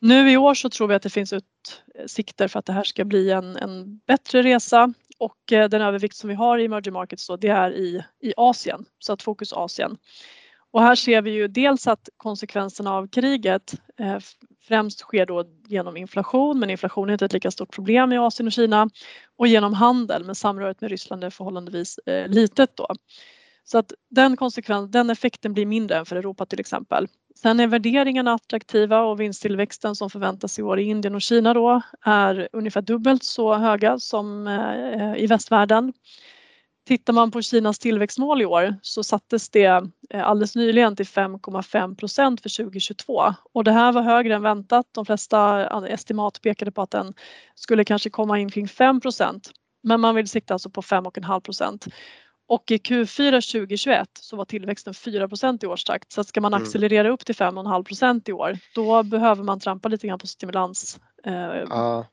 Nu 0.00 0.30
i 0.30 0.36
år 0.36 0.54
så 0.54 0.70
tror 0.70 0.88
vi 0.88 0.94
att 0.94 1.02
det 1.02 1.10
finns 1.10 1.32
utsikter 1.32 2.48
för 2.48 2.58
att 2.58 2.66
det 2.66 2.72
här 2.72 2.84
ska 2.84 3.04
bli 3.04 3.30
en, 3.30 3.56
en 3.56 3.98
bättre 4.06 4.42
resa 4.42 4.94
och 5.18 5.52
eh, 5.52 5.68
den 5.68 5.82
övervikt 5.82 6.16
som 6.16 6.28
vi 6.28 6.34
har 6.34 6.58
i 6.58 6.64
emerging 6.64 6.92
markets 6.92 7.26
då, 7.26 7.36
det 7.36 7.48
är 7.48 7.72
i, 7.72 8.04
i 8.20 8.32
Asien, 8.36 8.84
så 8.98 9.12
att 9.12 9.22
fokus 9.22 9.52
Asien. 9.52 9.96
Och 10.70 10.82
här 10.82 10.94
ser 10.94 11.22
vi 11.22 11.30
ju 11.30 11.48
dels 11.48 11.86
att 11.86 12.08
konsekvenserna 12.16 12.94
av 12.94 13.08
kriget 13.08 13.74
främst 14.70 15.00
sker 15.00 15.26
då 15.26 15.44
genom 15.68 15.96
inflation, 15.96 16.58
men 16.58 16.70
inflation 16.70 17.08
är 17.08 17.12
inte 17.12 17.24
ett 17.24 17.32
lika 17.32 17.50
stort 17.50 17.74
problem 17.74 18.12
i 18.12 18.18
Asien 18.18 18.46
och 18.46 18.52
Kina 18.52 18.90
och 19.36 19.46
genom 19.46 19.74
handel, 19.74 20.24
men 20.24 20.34
samröret 20.34 20.80
med 20.80 20.90
Ryssland 20.90 21.24
är 21.24 21.30
förhållandevis 21.30 21.98
eh, 21.98 22.28
litet 22.28 22.76
då. 22.76 22.86
Så 23.64 23.78
att 23.78 23.92
den, 24.10 24.36
konsekvens, 24.36 24.90
den 24.90 25.10
effekten 25.10 25.52
blir 25.52 25.66
mindre 25.66 25.98
än 25.98 26.06
för 26.06 26.16
Europa 26.16 26.46
till 26.46 26.60
exempel. 26.60 27.08
Sen 27.34 27.60
är 27.60 27.66
värderingarna 27.66 28.32
attraktiva 28.34 29.00
och 29.00 29.20
vinsttillväxten 29.20 29.96
som 29.96 30.10
förväntas 30.10 30.58
i 30.58 30.62
år 30.62 30.80
i 30.80 30.82
Indien 30.82 31.14
och 31.14 31.22
Kina 31.22 31.54
då 31.54 31.82
är 32.00 32.48
ungefär 32.52 32.82
dubbelt 32.82 33.24
så 33.24 33.54
höga 33.54 33.98
som 33.98 34.46
eh, 34.46 35.24
i 35.24 35.26
västvärlden. 35.26 35.92
Tittar 36.90 37.12
man 37.12 37.30
på 37.30 37.42
Kinas 37.42 37.78
tillväxtmål 37.78 38.42
i 38.42 38.44
år 38.44 38.74
så 38.82 39.04
sattes 39.04 39.48
det 39.50 39.64
eh, 40.10 40.28
alldeles 40.28 40.56
nyligen 40.56 40.96
till 40.96 41.06
5,5 41.06 41.96
procent 41.96 42.40
för 42.40 42.64
2022 42.64 43.34
och 43.52 43.64
det 43.64 43.72
här 43.72 43.92
var 43.92 44.02
högre 44.02 44.34
än 44.34 44.42
väntat. 44.42 44.86
De 44.92 45.06
flesta 45.06 45.66
estimat 45.86 46.42
pekade 46.42 46.72
på 46.72 46.82
att 46.82 46.90
den 46.90 47.14
skulle 47.54 47.84
kanske 47.84 48.10
komma 48.10 48.38
in 48.38 48.50
kring 48.50 48.68
5 48.68 49.00
procent 49.00 49.50
men 49.82 50.00
man 50.00 50.14
vill 50.14 50.28
sikta 50.28 50.54
alltså 50.54 50.70
på 50.70 50.82
5,5 50.82 51.40
procent. 51.40 51.86
Och 52.48 52.70
i 52.70 52.76
Q4 52.76 53.52
2021 53.52 54.08
så 54.20 54.36
var 54.36 54.44
tillväxten 54.44 54.94
4 54.94 55.28
procent 55.28 55.62
i 55.62 55.66
årstakt 55.66 56.12
så 56.12 56.24
ska 56.24 56.40
man 56.40 56.54
mm. 56.54 56.62
accelerera 56.62 57.10
upp 57.10 57.24
till 57.24 57.34
5,5 57.34 57.84
procent 57.84 58.28
i 58.28 58.32
år 58.32 58.58
då 58.74 59.02
behöver 59.02 59.42
man 59.42 59.60
trampa 59.60 59.88
lite 59.88 60.06
grann 60.06 60.18
på 60.18 60.26
stimulansknappen 60.26 62.04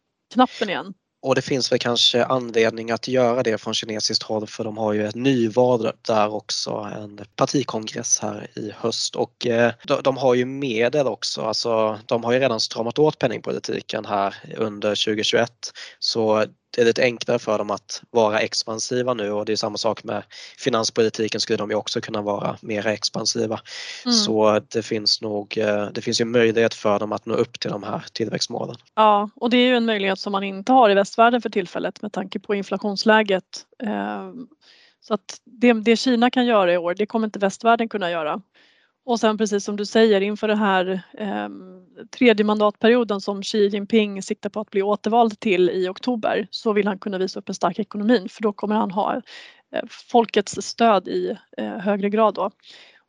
eh, 0.61 0.69
igen. 0.69 0.93
Och 1.27 1.35
det 1.35 1.41
finns 1.41 1.71
väl 1.71 1.79
kanske 1.79 2.25
anledning 2.25 2.91
att 2.91 3.07
göra 3.07 3.43
det 3.43 3.57
från 3.57 3.73
kinesiskt 3.73 4.23
håll 4.23 4.47
för 4.47 4.63
de 4.63 4.77
har 4.77 4.93
ju 4.93 5.07
ett 5.07 5.15
nyval 5.15 5.91
där 6.01 6.33
också, 6.33 6.71
en 6.71 7.19
partikongress 7.35 8.19
här 8.19 8.47
i 8.55 8.71
höst. 8.77 9.15
Och 9.15 9.47
eh, 9.47 9.71
de 10.03 10.17
har 10.17 10.35
ju 10.35 10.45
medel 10.45 11.07
också, 11.07 11.41
alltså 11.41 11.99
de 12.05 12.23
har 12.23 12.31
ju 12.31 12.39
redan 12.39 12.59
stramat 12.59 12.99
åt 12.99 13.19
penningpolitiken 13.19 14.05
här 14.05 14.35
under 14.57 14.89
2021 14.89 15.51
så 15.99 16.45
det 16.75 16.81
är 16.81 16.85
lite 16.85 17.03
enklare 17.03 17.39
för 17.39 17.57
dem 17.57 17.71
att 17.71 18.03
vara 18.09 18.39
expansiva 18.39 19.13
nu 19.13 19.31
och 19.31 19.45
det 19.45 19.51
är 19.51 19.55
samma 19.55 19.77
sak 19.77 20.03
med 20.03 20.23
finanspolitiken 20.57 21.41
skulle 21.41 21.57
de 21.57 21.69
ju 21.69 21.75
också 21.75 22.01
kunna 22.01 22.21
vara 22.21 22.57
mer 22.61 22.87
expansiva. 22.87 23.59
Mm. 24.05 24.17
Så 24.17 24.61
det 24.71 24.83
finns 24.83 25.21
nog, 25.21 25.57
eh, 25.57 25.85
det 25.93 26.01
finns 26.01 26.21
ju 26.21 26.25
möjlighet 26.25 26.73
för 26.73 26.99
dem 26.99 27.11
att 27.11 27.25
nå 27.25 27.33
upp 27.33 27.59
till 27.59 27.71
de 27.71 27.83
här 27.83 28.05
tillväxtmålen. 28.13 28.75
Ja, 28.95 29.29
och 29.35 29.49
det 29.49 29.57
är 29.57 29.67
ju 29.67 29.75
en 29.75 29.85
möjlighet 29.85 30.19
som 30.19 30.31
man 30.31 30.43
inte 30.43 30.71
har 30.71 30.89
i 30.89 30.93
västvärlden 30.93 31.41
för 31.41 31.49
tillfället 31.49 32.01
med 32.01 32.13
tanke 32.13 32.39
på 32.39 32.55
inflationsläget. 32.55 33.65
Eh, 33.83 34.31
så 35.01 35.13
att 35.13 35.41
det, 35.43 35.73
det 35.73 35.97
Kina 35.97 36.29
kan 36.29 36.45
göra 36.45 36.73
i 36.73 36.77
år, 36.77 36.93
det 36.93 37.05
kommer 37.05 37.27
inte 37.27 37.39
västvärlden 37.39 37.89
kunna 37.89 38.11
göra. 38.11 38.41
Och 39.07 39.19
sen 39.19 39.37
precis 39.37 39.63
som 39.63 39.75
du 39.75 39.85
säger 39.85 40.21
inför 40.21 40.47
den 40.47 40.57
här 40.57 41.01
eh, 41.17 41.49
tredje 42.17 42.45
mandatperioden 42.45 43.21
som 43.21 43.43
Xi 43.43 43.67
Jinping 43.67 44.23
siktar 44.23 44.49
på 44.49 44.59
att 44.59 44.69
bli 44.69 44.81
återvald 44.81 45.39
till 45.39 45.69
i 45.69 45.87
oktober 45.87 46.47
så 46.51 46.73
vill 46.73 46.87
han 46.87 46.99
kunna 46.99 47.17
visa 47.17 47.39
upp 47.39 47.49
en 47.49 47.55
stark 47.55 47.79
ekonomi 47.79 48.27
för 48.29 48.43
då 48.43 48.53
kommer 48.53 48.75
han 48.75 48.91
ha 48.91 49.15
eh, 49.73 49.81
folkets 49.89 50.61
stöd 50.61 51.07
i 51.07 51.37
eh, 51.57 51.77
högre 51.77 52.09
grad 52.09 52.33
då. 52.33 52.51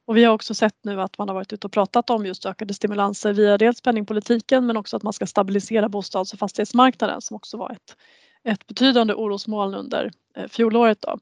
Och 0.06 0.16
vi 0.16 0.24
har 0.24 0.34
också 0.34 0.54
sett 0.54 0.74
nu 0.82 1.00
att 1.00 1.18
man 1.18 1.28
har 1.28 1.34
varit 1.34 1.52
ute 1.52 1.66
och 1.66 1.72
pratat 1.72 2.10
om 2.10 2.26
just 2.26 2.46
ökade 2.46 2.74
stimulanser 2.74 3.32
via 3.32 3.58
dels 3.58 3.80
penningpolitiken 3.80 4.66
men 4.66 4.76
också 4.76 4.96
att 4.96 5.02
man 5.02 5.12
ska 5.12 5.26
stabilisera 5.26 5.88
bostads 5.88 6.32
och 6.32 6.38
fastighetsmarknaden 6.38 7.20
som 7.20 7.36
också 7.36 7.56
var 7.56 7.70
ett, 7.70 7.96
ett 8.44 8.66
betydande 8.66 9.14
orosmoln 9.14 9.74
under 9.74 10.10
eh, 10.36 10.48
fjolåret. 10.48 10.98
Då. 11.00 11.18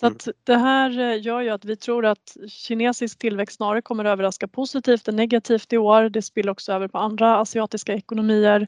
Så 0.00 0.06
mm. 0.06 0.16
att 0.16 0.28
det 0.44 0.56
här 0.56 1.00
eh, 1.00 1.22
gör 1.22 1.40
ju 1.40 1.48
att 1.48 1.64
vi 1.64 1.76
tror 1.76 2.06
att 2.06 2.36
kinesisk 2.48 3.18
tillväxt 3.18 3.56
snarare 3.56 3.82
kommer 3.82 4.04
att 4.04 4.12
överraska 4.12 4.48
positivt 4.48 5.08
än 5.08 5.16
negativt 5.16 5.72
i 5.72 5.78
år. 5.78 6.08
Det 6.08 6.22
spiller 6.22 6.52
också 6.52 6.72
över 6.72 6.88
på 6.88 6.98
andra 6.98 7.38
asiatiska 7.38 7.94
ekonomier 7.94 8.66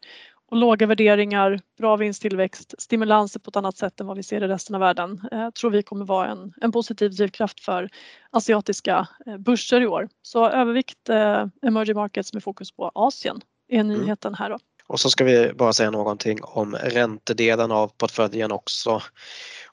och 0.51 0.57
låga 0.57 0.87
värderingar, 0.87 1.61
bra 1.79 1.97
vinsttillväxt, 1.97 2.75
stimulanser 2.79 3.41
på 3.41 3.49
ett 3.49 3.57
annat 3.57 3.77
sätt 3.77 4.01
än 4.01 4.07
vad 4.07 4.17
vi 4.17 4.23
ser 4.23 4.45
i 4.45 4.49
resten 4.49 4.75
av 4.75 4.81
världen 4.81 5.21
eh, 5.33 5.51
tror 5.51 5.71
vi 5.71 5.83
kommer 5.83 6.05
vara 6.05 6.29
en, 6.29 6.53
en 6.61 6.73
positiv 6.73 7.11
drivkraft 7.11 7.61
för 7.61 7.89
asiatiska 8.31 9.09
eh, 9.27 9.37
börser 9.37 9.81
i 9.81 9.87
år. 9.87 10.09
Så 10.23 10.49
övervikt 10.49 11.09
eh, 11.09 11.47
emerging 11.63 11.97
markets 11.97 12.33
med 12.33 12.43
fokus 12.43 12.73
på 12.73 12.91
Asien 12.95 13.41
är 13.69 13.81
mm. 13.81 14.01
nyheten 14.01 14.35
här 14.35 14.51
då. 14.51 14.59
Och 14.87 15.01
så 15.01 15.11
ska 15.11 15.25
vi 15.25 15.53
bara 15.53 15.73
säga 15.73 15.91
någonting 15.91 16.39
om 16.43 16.75
räntedelen 16.75 17.73
av 17.73 17.89
portföljen 17.89 18.53
också. 18.53 19.03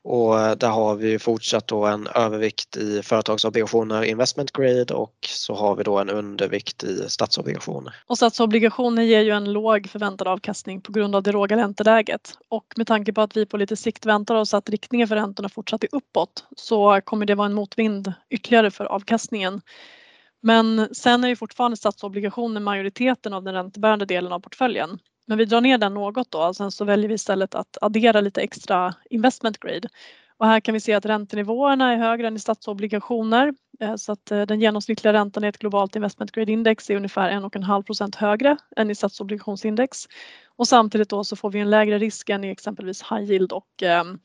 Och 0.09 0.39
eh, 0.39 0.55
där 0.55 0.69
har 0.69 0.95
vi 0.95 1.19
fortsatt 1.19 1.67
då 1.67 1.85
en 1.85 2.07
övervikt 2.07 2.77
i 2.77 3.01
företagsobligationer 3.03 4.03
investment 4.03 4.51
grade 4.51 4.93
och 4.93 5.15
så 5.21 5.55
har 5.55 5.75
vi 5.75 5.83
då 5.83 5.99
en 5.99 6.09
undervikt 6.09 6.83
i 6.83 7.09
statsobligationer. 7.09 7.95
Och 8.05 8.17
statsobligationer 8.17 9.03
ger 9.03 9.21
ju 9.21 9.31
en 9.31 9.53
låg 9.53 9.89
förväntad 9.89 10.27
avkastning 10.27 10.81
på 10.81 10.91
grund 10.91 11.15
av 11.15 11.23
det 11.23 11.31
låga 11.31 11.57
ränteläget 11.57 12.37
och 12.49 12.65
med 12.77 12.87
tanke 12.87 13.13
på 13.13 13.21
att 13.21 13.37
vi 13.37 13.45
på 13.45 13.57
lite 13.57 13.75
sikt 13.75 14.05
väntar 14.05 14.35
oss 14.35 14.53
att 14.53 14.69
riktningen 14.69 15.07
för 15.07 15.15
räntorna 15.15 15.49
fortsätter 15.49 15.89
uppåt 15.91 16.45
så 16.57 17.01
kommer 17.01 17.25
det 17.25 17.35
vara 17.35 17.45
en 17.45 17.53
motvind 17.53 18.13
ytterligare 18.29 18.71
för 18.71 18.85
avkastningen. 18.85 19.61
Men 20.41 20.95
sen 20.95 21.23
är 21.23 21.27
ju 21.27 21.35
fortfarande 21.35 21.77
statsobligationer 21.77 22.61
majoriteten 22.61 23.33
av 23.33 23.43
den 23.43 23.53
räntebärande 23.53 24.05
delen 24.05 24.31
av 24.31 24.39
portföljen 24.39 24.99
men 25.27 25.37
vi 25.37 25.45
drar 25.45 25.61
ner 25.61 25.77
den 25.77 25.93
något 25.93 26.31
då 26.31 26.39
och 26.39 26.55
sen 26.55 26.71
så 26.71 26.85
väljer 26.85 27.07
vi 27.07 27.13
istället 27.13 27.55
att 27.55 27.77
addera 27.81 28.21
lite 28.21 28.41
extra 28.41 28.93
investment 29.09 29.59
grade. 29.59 29.89
Och 30.37 30.47
här 30.47 30.59
kan 30.59 30.73
vi 30.73 30.79
se 30.79 30.93
att 30.93 31.05
räntenivåerna 31.05 31.93
är 31.93 31.97
högre 31.97 32.27
än 32.27 32.35
i 32.35 32.39
statsobligationer 32.39 33.53
eh, 33.79 33.95
så 33.95 34.11
att 34.11 34.31
eh, 34.31 34.41
den 34.41 34.59
genomsnittliga 34.59 35.13
räntan 35.13 35.43
i 35.43 35.47
ett 35.47 35.57
globalt 35.57 35.95
investment 35.95 36.31
grade 36.31 36.51
index 36.51 36.89
är 36.89 36.95
ungefär 36.95 37.31
1,5 37.31 37.83
procent 37.83 38.15
högre 38.15 38.57
än 38.75 38.91
i 38.91 38.95
statsobligationsindex. 38.95 40.07
Och 40.57 40.67
samtidigt 40.67 41.09
då 41.09 41.23
så 41.23 41.35
får 41.35 41.51
vi 41.51 41.59
en 41.59 41.69
lägre 41.69 41.97
risk 41.97 42.29
än 42.29 42.43
i 42.43 42.49
exempelvis 42.49 43.03
high 43.03 43.31
yield 43.31 43.51
och 43.51 43.83
ehm, 43.83 44.19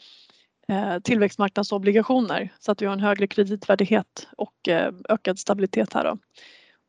eh, 0.68 0.98
tillväxtmarknadsobligationer 0.98 2.52
så 2.58 2.72
att 2.72 2.82
vi 2.82 2.86
har 2.86 2.92
en 2.92 3.00
högre 3.00 3.26
kreditvärdighet 3.26 4.28
och 4.36 4.68
eh, 4.68 4.92
ökad 5.08 5.38
stabilitet 5.38 5.92
här. 5.92 6.04
Då. 6.04 6.18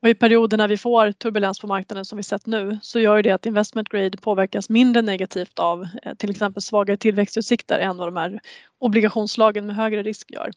Och 0.03 0.09
I 0.09 0.15
perioder 0.15 0.57
när 0.57 0.67
vi 0.67 0.77
får 0.77 1.11
turbulens 1.11 1.59
på 1.59 1.67
marknaden 1.67 2.05
som 2.05 2.17
vi 2.17 2.23
sett 2.23 2.45
nu 2.45 2.79
så 2.81 2.99
gör 2.99 3.23
det 3.23 3.31
att 3.31 3.45
investment 3.45 3.89
grade 3.89 4.17
påverkas 4.17 4.69
mindre 4.69 5.01
negativt 5.01 5.59
av 5.59 5.87
eh, 6.03 6.13
till 6.13 6.31
exempel 6.31 6.61
svagare 6.63 6.97
tillväxtutsikter 6.97 7.79
än 7.79 7.97
vad 7.97 8.07
de 8.07 8.17
här 8.17 8.39
obligationslagen 8.79 9.65
med 9.65 9.75
högre 9.75 10.03
risk 10.03 10.31
gör. 10.31 10.51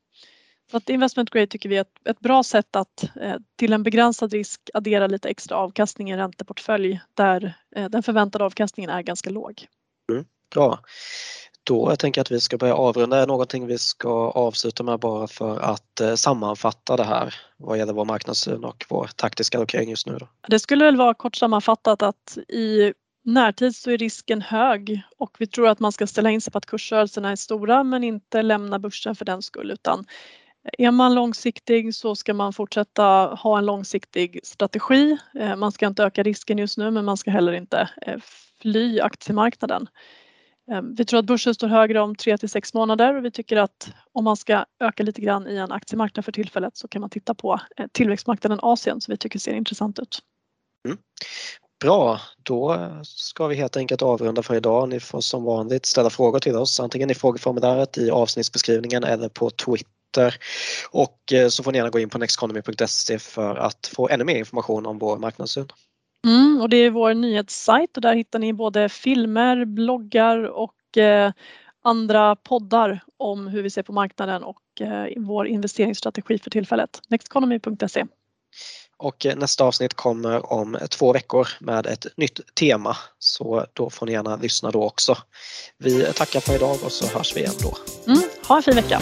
Så 0.70 0.76
att 0.76 0.88
investment 0.88 1.30
grade 1.30 1.46
tycker 1.46 1.68
vi 1.68 1.76
är 1.76 1.80
ett, 1.80 2.08
ett 2.08 2.20
bra 2.20 2.42
sätt 2.42 2.76
att 2.76 3.04
eh, 3.20 3.36
till 3.56 3.72
en 3.72 3.82
begränsad 3.82 4.32
risk 4.32 4.60
addera 4.74 5.06
lite 5.06 5.28
extra 5.28 5.56
avkastning 5.56 6.10
i 6.10 6.12
en 6.12 6.18
ränteportfölj 6.18 7.00
där 7.14 7.54
eh, 7.76 7.88
den 7.88 8.02
förväntade 8.02 8.44
avkastningen 8.44 8.90
är 8.90 9.02
ganska 9.02 9.30
låg. 9.30 9.66
Mm, 10.12 10.24
bra. 10.54 10.80
Då 11.66 11.90
jag 11.90 11.98
tänker 11.98 12.20
att 12.20 12.30
vi 12.30 12.40
ska 12.40 12.58
börja 12.58 12.74
avrunda. 12.74 13.22
Är 13.22 13.26
någonting 13.26 13.66
vi 13.66 13.78
ska 13.78 14.30
avsluta 14.30 14.82
med 14.82 14.98
bara 14.98 15.26
för 15.26 15.58
att 15.60 16.00
eh, 16.00 16.14
sammanfatta 16.14 16.96
det 16.96 17.04
här 17.04 17.34
vad 17.56 17.78
gäller 17.78 17.92
vår 17.92 18.04
marknadssyn 18.04 18.64
och 18.64 18.86
vår 18.88 19.10
taktiska 19.16 19.58
allokering 19.58 19.90
just 19.90 20.06
nu? 20.06 20.16
Då? 20.18 20.28
Det 20.48 20.58
skulle 20.58 20.84
väl 20.84 20.96
vara 20.96 21.14
kort 21.14 21.36
sammanfattat 21.36 22.02
att 22.02 22.38
i 22.48 22.92
närtid 23.24 23.76
så 23.76 23.90
är 23.90 23.98
risken 23.98 24.42
hög 24.42 25.02
och 25.18 25.36
vi 25.38 25.46
tror 25.46 25.68
att 25.68 25.80
man 25.80 25.92
ska 25.92 26.06
ställa 26.06 26.30
in 26.30 26.40
sig 26.40 26.52
på 26.52 26.58
att 26.58 26.66
kursrörelserna 26.66 27.30
är 27.30 27.36
stora 27.36 27.84
men 27.84 28.04
inte 28.04 28.42
lämna 28.42 28.78
börsen 28.78 29.16
för 29.16 29.24
den 29.24 29.42
skull 29.42 29.70
utan 29.70 30.06
är 30.78 30.90
man 30.90 31.14
långsiktig 31.14 31.94
så 31.94 32.16
ska 32.16 32.34
man 32.34 32.52
fortsätta 32.52 33.02
ha 33.42 33.58
en 33.58 33.66
långsiktig 33.66 34.40
strategi. 34.42 35.18
Eh, 35.38 35.56
man 35.56 35.72
ska 35.72 35.86
inte 35.86 36.04
öka 36.04 36.22
risken 36.22 36.58
just 36.58 36.78
nu 36.78 36.90
men 36.90 37.04
man 37.04 37.16
ska 37.16 37.30
heller 37.30 37.52
inte 37.52 37.88
eh, 38.06 38.18
fly 38.62 39.00
aktiemarknaden. 39.00 39.88
Ehm, 40.72 40.94
vi 40.94 41.04
tror 41.04 41.20
att 41.20 41.26
börsen 41.26 41.54
står 41.54 41.68
högre 41.68 42.00
om 42.00 42.14
3 42.14 42.38
till 42.38 42.48
6 42.48 42.74
månader 42.74 43.14
och 43.16 43.24
vi 43.24 43.30
tycker 43.30 43.56
att 43.56 43.90
om 44.12 44.24
man 44.24 44.36
ska 44.36 44.64
öka 44.80 45.02
lite 45.02 45.20
grann 45.20 45.48
i 45.48 45.56
en 45.56 45.72
aktiemarknad 45.72 46.24
för 46.24 46.32
tillfället 46.32 46.76
så 46.76 46.88
kan 46.88 47.00
man 47.00 47.10
titta 47.10 47.34
på 47.34 47.60
eh, 47.76 47.86
tillväxtmarknaden 47.92 48.58
Asien 48.62 49.00
som 49.00 49.12
vi 49.12 49.18
tycker 49.18 49.38
ser 49.38 49.54
intressant 49.54 49.98
ut. 49.98 50.18
Mm. 50.88 50.98
Bra, 51.80 52.20
då 52.42 52.90
ska 53.04 53.46
vi 53.46 53.54
helt 53.54 53.76
enkelt 53.76 54.02
avrunda 54.02 54.42
för 54.42 54.54
idag. 54.54 54.88
Ni 54.88 55.00
får 55.00 55.20
som 55.20 55.44
vanligt 55.44 55.86
ställa 55.86 56.10
frågor 56.10 56.38
till 56.38 56.56
oss 56.56 56.80
antingen 56.80 57.10
i 57.10 57.14
frågeformuläret 57.14 57.98
i 57.98 58.10
avsnittsbeskrivningen 58.10 59.04
eller 59.04 59.28
på 59.28 59.50
Twitter. 59.50 60.34
Och 60.90 61.32
eh, 61.32 61.48
så 61.48 61.62
får 61.62 61.72
ni 61.72 61.78
gärna 61.78 61.90
gå 61.90 61.98
in 61.98 62.08
på 62.08 62.18
nexteconomy.se 62.18 63.18
för 63.18 63.56
att 63.56 63.90
få 63.94 64.08
ännu 64.08 64.24
mer 64.24 64.36
information 64.36 64.86
om 64.86 64.98
vår 64.98 65.18
marknadssyn. 65.18 65.68
Mm, 66.26 66.60
och 66.60 66.68
det 66.68 66.76
är 66.76 66.90
vår 66.90 67.14
nyhetssajt 67.14 67.96
och 67.96 68.00
där 68.00 68.14
hittar 68.14 68.38
ni 68.38 68.52
både 68.52 68.88
filmer, 68.88 69.64
bloggar 69.64 70.42
och 70.42 70.98
eh, 70.98 71.32
andra 71.84 72.36
poddar 72.36 73.00
om 73.16 73.46
hur 73.46 73.62
vi 73.62 73.70
ser 73.70 73.82
på 73.82 73.92
marknaden 73.92 74.42
och 74.42 74.80
eh, 74.80 75.06
vår 75.16 75.46
investeringsstrategi 75.46 76.38
för 76.38 76.50
tillfället. 76.50 77.00
Nexteconomy.se. 77.08 78.04
Och 78.96 79.26
eh, 79.26 79.36
nästa 79.36 79.64
avsnitt 79.64 79.94
kommer 79.94 80.52
om 80.52 80.78
två 80.90 81.12
veckor 81.12 81.48
med 81.60 81.86
ett 81.86 82.06
nytt 82.16 82.54
tema 82.54 82.96
så 83.18 83.66
då 83.72 83.90
får 83.90 84.06
ni 84.06 84.12
gärna 84.12 84.36
lyssna 84.36 84.70
då 84.70 84.84
också. 84.84 85.16
Vi 85.78 86.04
tackar 86.04 86.40
för 86.40 86.54
idag 86.54 86.76
och 86.84 86.92
så 86.92 87.18
hörs 87.18 87.36
vi 87.36 87.40
igen 87.40 87.54
då. 87.62 87.76
Mm, 88.06 88.22
ha 88.48 88.56
en 88.56 88.62
fin 88.62 88.74
vecka! 88.74 89.00